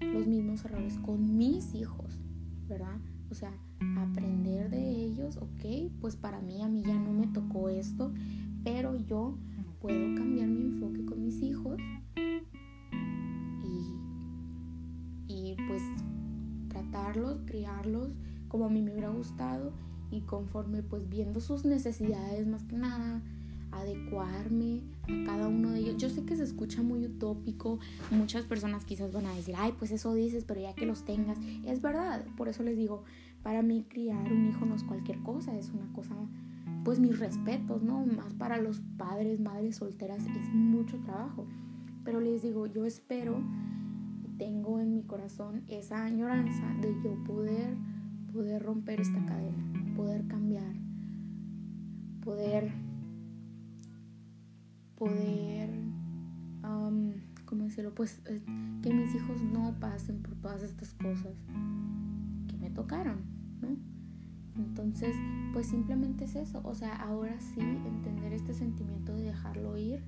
los 0.01 0.25
mismos 0.25 0.65
errores 0.65 0.97
con 0.99 1.37
mis 1.37 1.75
hijos, 1.75 2.21
¿verdad? 2.69 2.97
O 3.29 3.35
sea, 3.35 3.53
aprender 3.99 4.71
de 4.71 4.89
ellos, 4.89 5.37
ok, 5.39 5.91
pues 6.01 6.15
para 6.15 6.41
mí, 6.41 6.63
a 6.63 6.69
mí 6.69 6.85
ya 6.87 6.97
no 6.97 7.13
me 7.13 7.27
tocó 7.27 7.69
esto, 7.69 8.13
pero 8.63 8.97
yo 8.99 9.37
puedo 9.81 10.15
cambiar 10.15 10.47
mi 10.47 10.63
enfoque 10.63 11.05
con 11.05 11.25
mis 11.25 11.43
hijos 11.43 11.81
y, 13.65 13.93
y 15.27 15.57
pues 15.67 15.83
tratarlos, 16.69 17.41
criarlos 17.47 18.15
como 18.47 18.67
a 18.67 18.69
mí 18.69 18.81
me 18.81 18.93
hubiera 18.93 19.11
gustado 19.11 19.73
y 20.11 20.23
conforme 20.23 20.83
pues 20.83 21.09
viendo 21.09 21.41
sus 21.41 21.65
necesidades 21.65 22.47
más 22.47 22.65
que 22.65 22.77
nada, 22.77 23.23
adecuarme 23.73 24.83
a 25.05 25.27
cada 25.27 25.49
uno 25.49 25.71
de 25.71 25.81
ellos. 25.81 25.97
Yo 25.97 26.11
sé 26.11 26.25
que 26.25 26.37
se 26.37 26.45
escucha 26.45 26.83
muy 26.83 27.05
utópico, 27.05 27.79
muchas 28.11 28.45
personas 28.45 28.85
quizás 28.85 29.13
van 29.13 29.27
a 29.27 29.35
decir, 29.35 29.55
ay, 29.57 29.75
pues 29.79 29.91
eso 29.91 30.15
dices, 30.15 30.45
pero 30.45 30.61
ya 30.61 30.75
que 30.75 30.87
los 30.87 31.05
tengas, 31.05 31.39
es 31.65 31.81
verdad, 31.81 32.25
por 32.37 32.49
eso 32.49 32.63
les 32.63 32.77
digo, 32.77 33.05
para 33.43 33.63
mí 33.63 33.87
criar 33.89 34.33
un 34.33 34.49
hijo 34.49 34.67
no 34.67 34.75
es 34.75 34.85
cualquier 34.85 35.23
cosa, 35.23 35.57
es 35.57 35.71
una 35.71 35.91
cosa, 35.93 36.15
pues 36.85 36.99
mis 36.99 37.19
respetos, 37.19 37.83
¿no? 37.83 38.05
Más 38.05 38.35
para 38.35 38.61
los 38.61 38.81
padres, 38.99 39.41
madres 39.41 39.77
solteras, 39.77 40.25
es 40.25 40.53
mucho 40.53 40.99
trabajo. 40.99 41.47
Pero 42.05 42.21
les 42.21 42.43
digo, 42.43 42.67
yo 42.67 42.87
espero, 42.87 43.43
tengo 44.39 44.81
en 44.81 44.95
mi 44.95 45.03
corazón 45.03 45.63
esa 45.69 46.05
añoranza 46.05 46.75
de 46.81 46.95
yo 47.03 47.23
poder, 47.25 47.77
poder 48.33 48.63
romper 48.63 49.01
esta 49.01 49.25
cadena, 49.27 49.80
poder 50.01 50.27
cambiar, 50.29 50.75
poder 52.25 52.73
poder, 54.97 55.71
¿cómo 57.45 57.65
decirlo? 57.65 57.95
Pues 57.95 58.23
eh, 58.27 58.41
que 58.83 58.95
mis 58.95 59.15
hijos 59.15 59.43
no 59.43 59.75
pasen 59.79 60.23
por 60.23 60.37
todas 60.37 60.63
estas 60.63 60.95
cosas 60.95 61.35
que 62.49 62.57
me 62.57 62.71
tocaron, 62.71 63.19
¿no? 63.61 63.69
Entonces, 64.57 65.15
pues 65.53 65.67
simplemente 65.67 66.25
es 66.25 66.35
eso, 66.35 66.63
o 66.65 66.75
sea, 66.75 66.97
ahora 66.97 67.39
sí 67.41 67.61
entender 67.61 68.33
este 68.33 68.55
sentimiento 68.55 69.15
de 69.15 69.25
dejarlo 69.25 69.77
ir, 69.77 70.03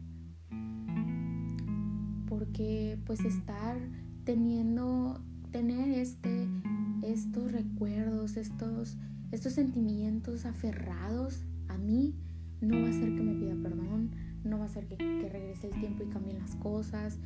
porque 2.29 2.99
pues 3.05 3.21
estar 3.27 3.79
teniendo, 4.25 5.23
tener 5.51 5.91
este, 5.91 6.49
estos 7.03 7.53
recuerdos, 7.53 8.39
estos, 8.39 8.97
estos 9.33 9.55
sentimientos 9.55 10.45
aferrados 10.45 11.43
a 11.69 11.79
mí, 11.79 12.15
no 12.61 12.81
va 12.81 12.87
a 12.87 12.91
hacer 12.91 13.15
que 13.15 13.23
me 13.23 13.35
pida 13.35 13.57
perdón, 13.57 14.11
no 14.45 14.59
va 14.59 14.67
a 14.67 14.69
ser 14.69 14.87
que, 14.87 14.97
regrese 14.97 15.69
el 15.69 15.81
tiempo 15.81 16.05
y 16.05 16.07
cambien 16.09 16.39
las 16.39 16.55
cosas. 16.57 17.19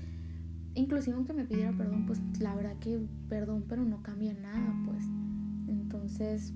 Inclusive 0.74 1.16
aunque 1.16 1.32
me 1.32 1.44
pidiera 1.44 1.72
perdón, 1.76 2.06
pues 2.06 2.20
la 2.40 2.54
verdad 2.54 2.78
que 2.78 3.00
perdón, 3.28 3.64
pero 3.68 3.84
no 3.84 4.02
cambia 4.02 4.32
nada, 4.34 4.74
pues. 4.86 5.04
Entonces, 5.66 6.54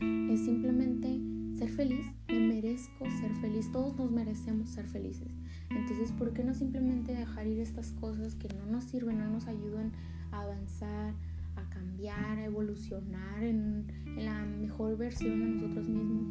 es 0.00 0.44
simplemente 0.44 1.20
ser 1.58 1.70
feliz, 1.70 2.06
me 2.28 2.38
merezco 2.38 3.04
ser 3.18 3.34
feliz, 3.40 3.72
todos 3.72 3.96
nos 3.96 4.12
merecemos 4.12 4.70
ser 4.70 4.86
felices. 4.86 5.32
Entonces, 5.70 6.12
¿por 6.12 6.32
qué 6.32 6.44
no 6.44 6.54
simplemente 6.54 7.14
dejar 7.14 7.46
ir 7.46 7.58
estas 7.58 7.92
cosas 7.92 8.34
que 8.36 8.48
no 8.48 8.66
nos 8.66 8.84
sirven, 8.84 9.18
no 9.18 9.28
nos 9.28 9.46
ayudan 9.48 9.92
a 10.30 10.42
avanzar, 10.42 11.14
a 11.56 11.68
cambiar, 11.68 12.38
a 12.38 12.44
evolucionar 12.44 13.42
en, 13.42 13.86
la 14.16 14.44
mejor 14.44 14.96
versión 14.96 15.40
de 15.40 15.46
nosotros 15.46 15.88
mismos? 15.88 16.26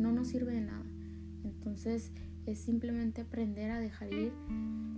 No 0.00 0.12
nos 0.12 0.28
sirve 0.28 0.52
de 0.52 0.62
nada. 0.62 0.84
Entonces, 1.44 2.12
es 2.46 2.58
simplemente 2.58 3.20
aprender 3.20 3.70
a 3.70 3.78
dejar 3.78 4.12
ir. 4.12 4.32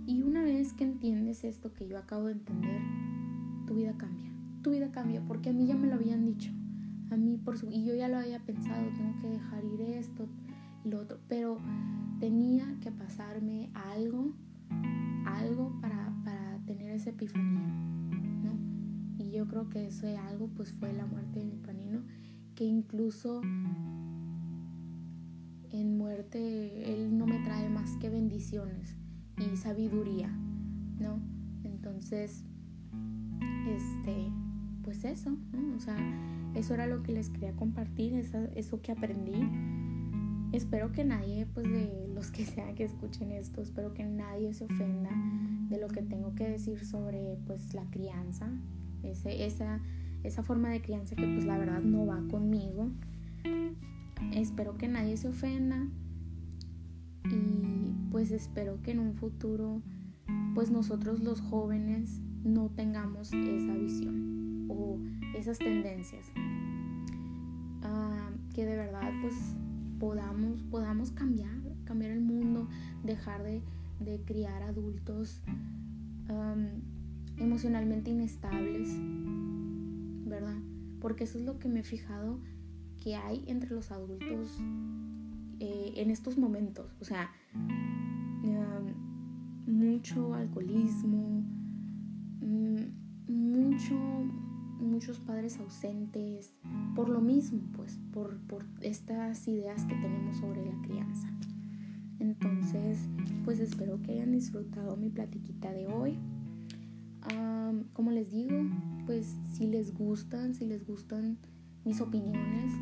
Y 0.05 0.21
una 0.23 0.43
vez 0.43 0.73
que 0.73 0.83
entiendes 0.83 1.43
esto 1.43 1.73
que 1.73 1.87
yo 1.87 1.97
acabo 1.97 2.25
de 2.25 2.33
entender, 2.33 2.81
tu 3.67 3.75
vida 3.75 3.95
cambia. 3.97 4.31
Tu 4.61 4.71
vida 4.71 4.91
cambia 4.91 5.21
porque 5.21 5.49
a 5.49 5.53
mí 5.53 5.67
ya 5.67 5.75
me 5.75 5.87
lo 5.87 5.95
habían 5.95 6.25
dicho. 6.25 6.51
A 7.09 7.17
mí 7.17 7.37
por 7.37 7.57
su 7.57 7.69
y 7.69 7.83
yo 7.83 7.93
ya 7.93 8.07
lo 8.07 8.17
había 8.17 8.39
pensado, 8.39 8.87
tengo 8.95 9.19
que 9.19 9.27
dejar 9.27 9.63
ir 9.65 9.81
esto 9.81 10.29
y 10.85 10.89
lo 10.89 11.01
otro, 11.01 11.19
pero 11.27 11.59
tenía 12.19 12.77
que 12.79 12.91
pasarme 12.91 13.69
algo, 13.73 14.33
algo 15.25 15.77
para, 15.81 16.13
para 16.23 16.59
tener 16.65 16.91
esa 16.91 17.09
epifanía. 17.09 17.90
Yo 19.31 19.47
creo 19.47 19.69
que 19.69 19.87
ese 19.87 20.17
algo 20.17 20.49
pues 20.49 20.73
fue 20.73 20.91
la 20.93 21.05
muerte 21.05 21.39
de 21.39 21.45
mi 21.45 21.57
panino, 21.57 22.03
que 22.55 22.65
incluso 22.65 23.41
en 25.71 25.97
muerte 25.97 26.93
Él 26.93 27.17
no 27.17 27.25
me 27.25 27.39
trae 27.39 27.69
más 27.69 27.95
que 27.97 28.09
bendiciones 28.09 28.97
y 29.37 29.55
sabiduría, 29.55 30.27
¿no? 30.99 31.19
Entonces, 31.63 32.43
este, 33.67 34.31
pues 34.83 35.03
eso, 35.05 35.37
¿no? 35.53 35.75
O 35.75 35.79
sea, 35.79 35.97
eso 36.53 36.73
era 36.73 36.85
lo 36.85 37.01
que 37.01 37.13
les 37.13 37.29
quería 37.29 37.53
compartir, 37.53 38.13
eso, 38.13 38.81
que 38.81 38.91
aprendí. 38.91 39.49
Espero 40.51 40.91
que 40.91 41.05
nadie, 41.05 41.45
pues 41.45 41.65
de 41.71 42.09
los 42.13 42.31
que 42.31 42.45
sea 42.45 42.75
que 42.75 42.83
escuchen 42.83 43.31
esto, 43.31 43.61
espero 43.61 43.93
que 43.93 44.03
nadie 44.05 44.53
se 44.53 44.65
ofenda 44.65 45.09
de 45.69 45.79
lo 45.79 45.87
que 45.87 46.01
tengo 46.01 46.35
que 46.35 46.49
decir 46.49 46.83
sobre, 46.83 47.37
pues, 47.47 47.73
la 47.73 47.89
crianza, 47.89 48.51
esa, 49.03 49.79
esa 50.23 50.43
forma 50.43 50.69
de 50.69 50.81
crianza 50.81 51.15
que, 51.15 51.25
pues, 51.25 51.45
la 51.45 51.57
verdad 51.57 51.81
no 51.81 52.05
va 52.05 52.21
conmigo. 52.29 52.89
Espero 54.33 54.77
que 54.77 54.87
nadie 54.87 55.17
se 55.17 55.29
ofenda 55.29 55.87
y, 57.25 57.93
pues, 58.11 58.31
espero 58.31 58.81
que 58.81 58.91
en 58.91 58.99
un 58.99 59.13
futuro, 59.15 59.81
pues, 60.53 60.71
nosotros 60.71 61.21
los 61.21 61.41
jóvenes 61.41 62.21
no 62.43 62.69
tengamos 62.69 63.31
esa 63.33 63.73
visión 63.73 64.67
o 64.69 64.97
esas 65.37 65.57
tendencias. 65.59 66.31
Ah, 67.83 68.29
que 68.53 68.65
de 68.65 68.75
verdad 68.75 69.11
pues 69.21 69.33
podamos, 69.99 70.61
podamos 70.63 71.11
cambiar, 71.11 71.55
cambiar 71.85 72.11
el 72.11 72.21
mundo, 72.21 72.67
dejar 73.03 73.43
de, 73.43 73.61
criar 74.25 74.63
adultos 74.63 75.41
emocionalmente 77.41 78.11
inestables, 78.11 78.89
¿verdad? 80.25 80.57
Porque 80.99 81.25
eso 81.25 81.37
es 81.37 81.45
lo 81.45 81.59
que 81.59 81.67
me 81.67 81.81
he 81.81 81.83
fijado 81.83 82.39
que 83.03 83.15
hay 83.15 83.43
entre 83.47 83.71
los 83.71 83.91
adultos 83.91 84.59
eh, 85.59 85.93
en 85.95 86.11
estos 86.11 86.37
momentos. 86.37 86.95
O 87.01 87.05
sea, 87.05 87.31
mucho 89.65 90.33
alcoholismo, 90.33 91.43
mm, 92.41 93.31
mucho 93.31 93.95
muchos 94.81 95.19
padres 95.19 95.59
ausentes, 95.59 96.53
por 96.95 97.07
lo 97.07 97.21
mismo, 97.21 97.61
pues, 97.75 97.99
por, 98.11 98.39
estas 98.81 99.47
ideas 99.47 99.85
que 99.85 99.95
tenemos 99.95 100.37
sobre 100.37 100.65
la 100.65 100.81
crianza. 100.81 101.27
Entonces, 102.19 102.97
pues 103.45 103.59
espero 103.59 104.01
que 104.01 104.11
hayan 104.13 104.31
disfrutado 104.31 104.97
mi 104.97 105.09
platiquita 105.09 105.71
de 105.71 105.87
hoy. 105.87 106.19
Como 107.93 108.11
les 108.11 108.31
digo, 108.31 108.55
pues 109.05 109.35
si 109.53 109.67
les 109.67 109.93
gustan, 109.93 110.53
si 110.55 110.65
les 110.65 110.85
gustan 110.85 111.37
mis 111.85 112.01
opiniones, 112.01 112.73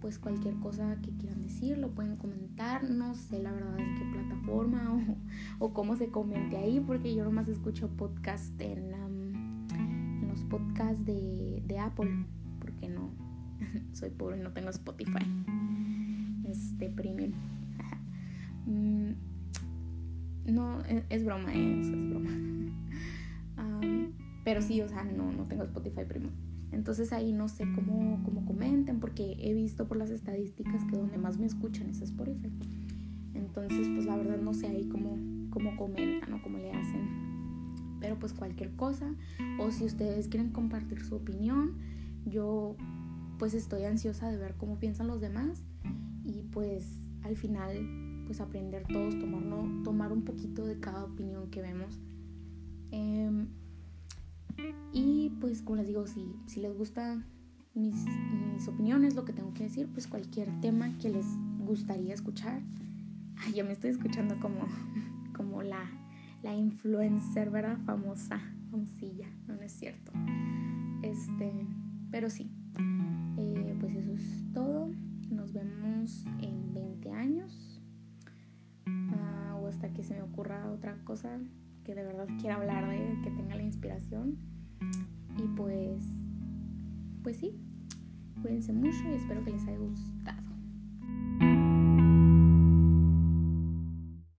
pues 0.00 0.18
cualquier 0.18 0.56
cosa 0.56 0.96
que 1.00 1.12
quieran 1.12 1.40
decir 1.42 1.78
lo 1.78 1.90
pueden 1.94 2.16
comentar. 2.16 2.90
No 2.90 3.14
sé 3.14 3.40
la 3.40 3.52
verdad 3.52 3.78
en 3.78 3.94
qué 3.96 4.04
plataforma 4.12 4.92
o, 5.60 5.66
o 5.66 5.72
cómo 5.72 5.96
se 5.96 6.08
comente 6.08 6.56
ahí, 6.56 6.80
porque 6.80 7.14
yo 7.14 7.24
nomás 7.24 7.48
escucho 7.48 7.88
podcast 7.88 8.60
en 8.60 8.92
podcast 10.52 11.00
de, 11.06 11.62
de 11.64 11.78
Apple, 11.78 12.26
porque 12.60 12.86
no, 12.86 13.10
soy 13.92 14.10
pobre, 14.10 14.36
no 14.36 14.52
tengo 14.52 14.68
Spotify, 14.68 15.24
este 16.44 16.90
premium. 16.90 17.32
No, 20.46 20.80
e, 20.86 21.04
es, 21.10 21.24
broma, 21.24 21.52
¿eh? 21.54 21.80
es 21.80 21.90
broma. 21.90 22.30
pero 24.44 24.60
sí, 24.60 24.80
o 24.80 24.88
sea, 24.88 25.04
no, 25.04 25.30
no 25.32 25.44
tengo 25.44 25.62
Spotify 25.64 26.04
premium. 26.06 26.32
Entonces 26.72 27.12
ahí 27.12 27.32
no 27.32 27.48
sé 27.48 27.64
cómo, 27.74 28.22
cómo 28.24 28.44
comenten, 28.44 28.98
porque 28.98 29.36
he 29.38 29.52
visto 29.54 29.86
por 29.86 29.96
las 29.96 30.10
estadísticas 30.10 30.84
que 30.84 30.96
donde 30.96 31.18
más 31.18 31.38
me 31.38 31.46
escuchan 31.46 31.88
es 31.90 32.00
Spotify. 32.00 32.50
Entonces, 33.34 33.88
pues 33.94 34.06
la 34.06 34.16
verdad 34.16 34.38
no 34.38 34.52
sé 34.54 34.66
ahí 34.66 34.88
cómo, 34.88 35.16
cómo 35.50 35.76
comentan 35.76 36.32
o 36.32 36.42
cómo 36.42 36.58
le 36.58 36.72
hacen 36.72 37.32
pero 38.02 38.18
pues 38.18 38.34
cualquier 38.34 38.74
cosa 38.74 39.14
o 39.58 39.70
si 39.70 39.84
ustedes 39.84 40.28
quieren 40.28 40.50
compartir 40.50 41.02
su 41.02 41.14
opinión, 41.14 41.78
yo 42.26 42.76
pues 43.38 43.54
estoy 43.54 43.84
ansiosa 43.84 44.30
de 44.30 44.36
ver 44.36 44.56
cómo 44.56 44.78
piensan 44.78 45.06
los 45.06 45.20
demás 45.20 45.62
y 46.24 46.42
pues 46.42 46.98
al 47.22 47.36
final 47.36 47.76
pues 48.26 48.40
aprender 48.40 48.84
todos, 48.86 49.18
tomarlo, 49.18 49.82
tomar 49.84 50.12
un 50.12 50.22
poquito 50.22 50.66
de 50.66 50.78
cada 50.80 51.04
opinión 51.04 51.50
que 51.50 51.62
vemos. 51.62 52.00
Em, 52.90 53.48
y 54.92 55.30
pues 55.40 55.62
como 55.62 55.76
les 55.76 55.86
digo, 55.86 56.06
si, 56.06 56.24
si 56.46 56.60
les 56.60 56.76
gustan 56.76 57.24
mis, 57.74 57.96
opiniones, 58.68 59.14
lo 59.14 59.24
que 59.24 59.32
tengo 59.32 59.52
que 59.54 59.64
decir, 59.64 59.88
pues 59.92 60.06
cualquier 60.06 60.60
tema 60.60 60.96
que 60.98 61.08
les 61.08 61.26
gustaría 61.66 62.14
escuchar. 62.14 62.62
Ay, 63.36 63.54
ya 63.54 63.64
me 63.64 63.72
estoy 63.72 63.90
escuchando 63.90 64.38
como, 64.40 64.66
como 65.36 65.62
la 65.62 65.88
la 66.42 66.54
influencer, 66.54 67.50
¿verdad? 67.50 67.78
Famosa, 67.84 68.40
famosilla, 68.70 69.28
no, 69.46 69.54
es 69.62 69.72
cierto. 69.72 70.12
Este, 71.02 71.52
pero 72.10 72.28
sí, 72.28 72.50
eh, 73.38 73.76
pues 73.80 73.94
eso 73.94 74.12
es 74.12 74.44
todo. 74.52 74.90
Nos 75.30 75.52
vemos 75.52 76.24
en 76.40 76.74
20 76.74 77.10
años 77.12 77.71
hasta 79.82 79.94
que 79.94 80.04
se 80.04 80.14
me 80.14 80.22
ocurra 80.22 80.70
otra 80.70 80.96
cosa 81.02 81.40
que 81.82 81.96
de 81.96 82.04
verdad 82.04 82.28
quiera 82.40 82.54
hablar 82.54 82.88
de, 82.88 83.20
que 83.24 83.30
tenga 83.32 83.56
la 83.56 83.62
inspiración. 83.62 84.38
Y 85.36 85.48
pues, 85.56 86.04
pues 87.24 87.38
sí, 87.38 87.60
cuídense 88.42 88.72
mucho 88.72 88.98
y 89.10 89.14
espero 89.14 89.42
que 89.44 89.50
les 89.50 89.62
haya 89.66 89.78
gustado. 89.78 90.51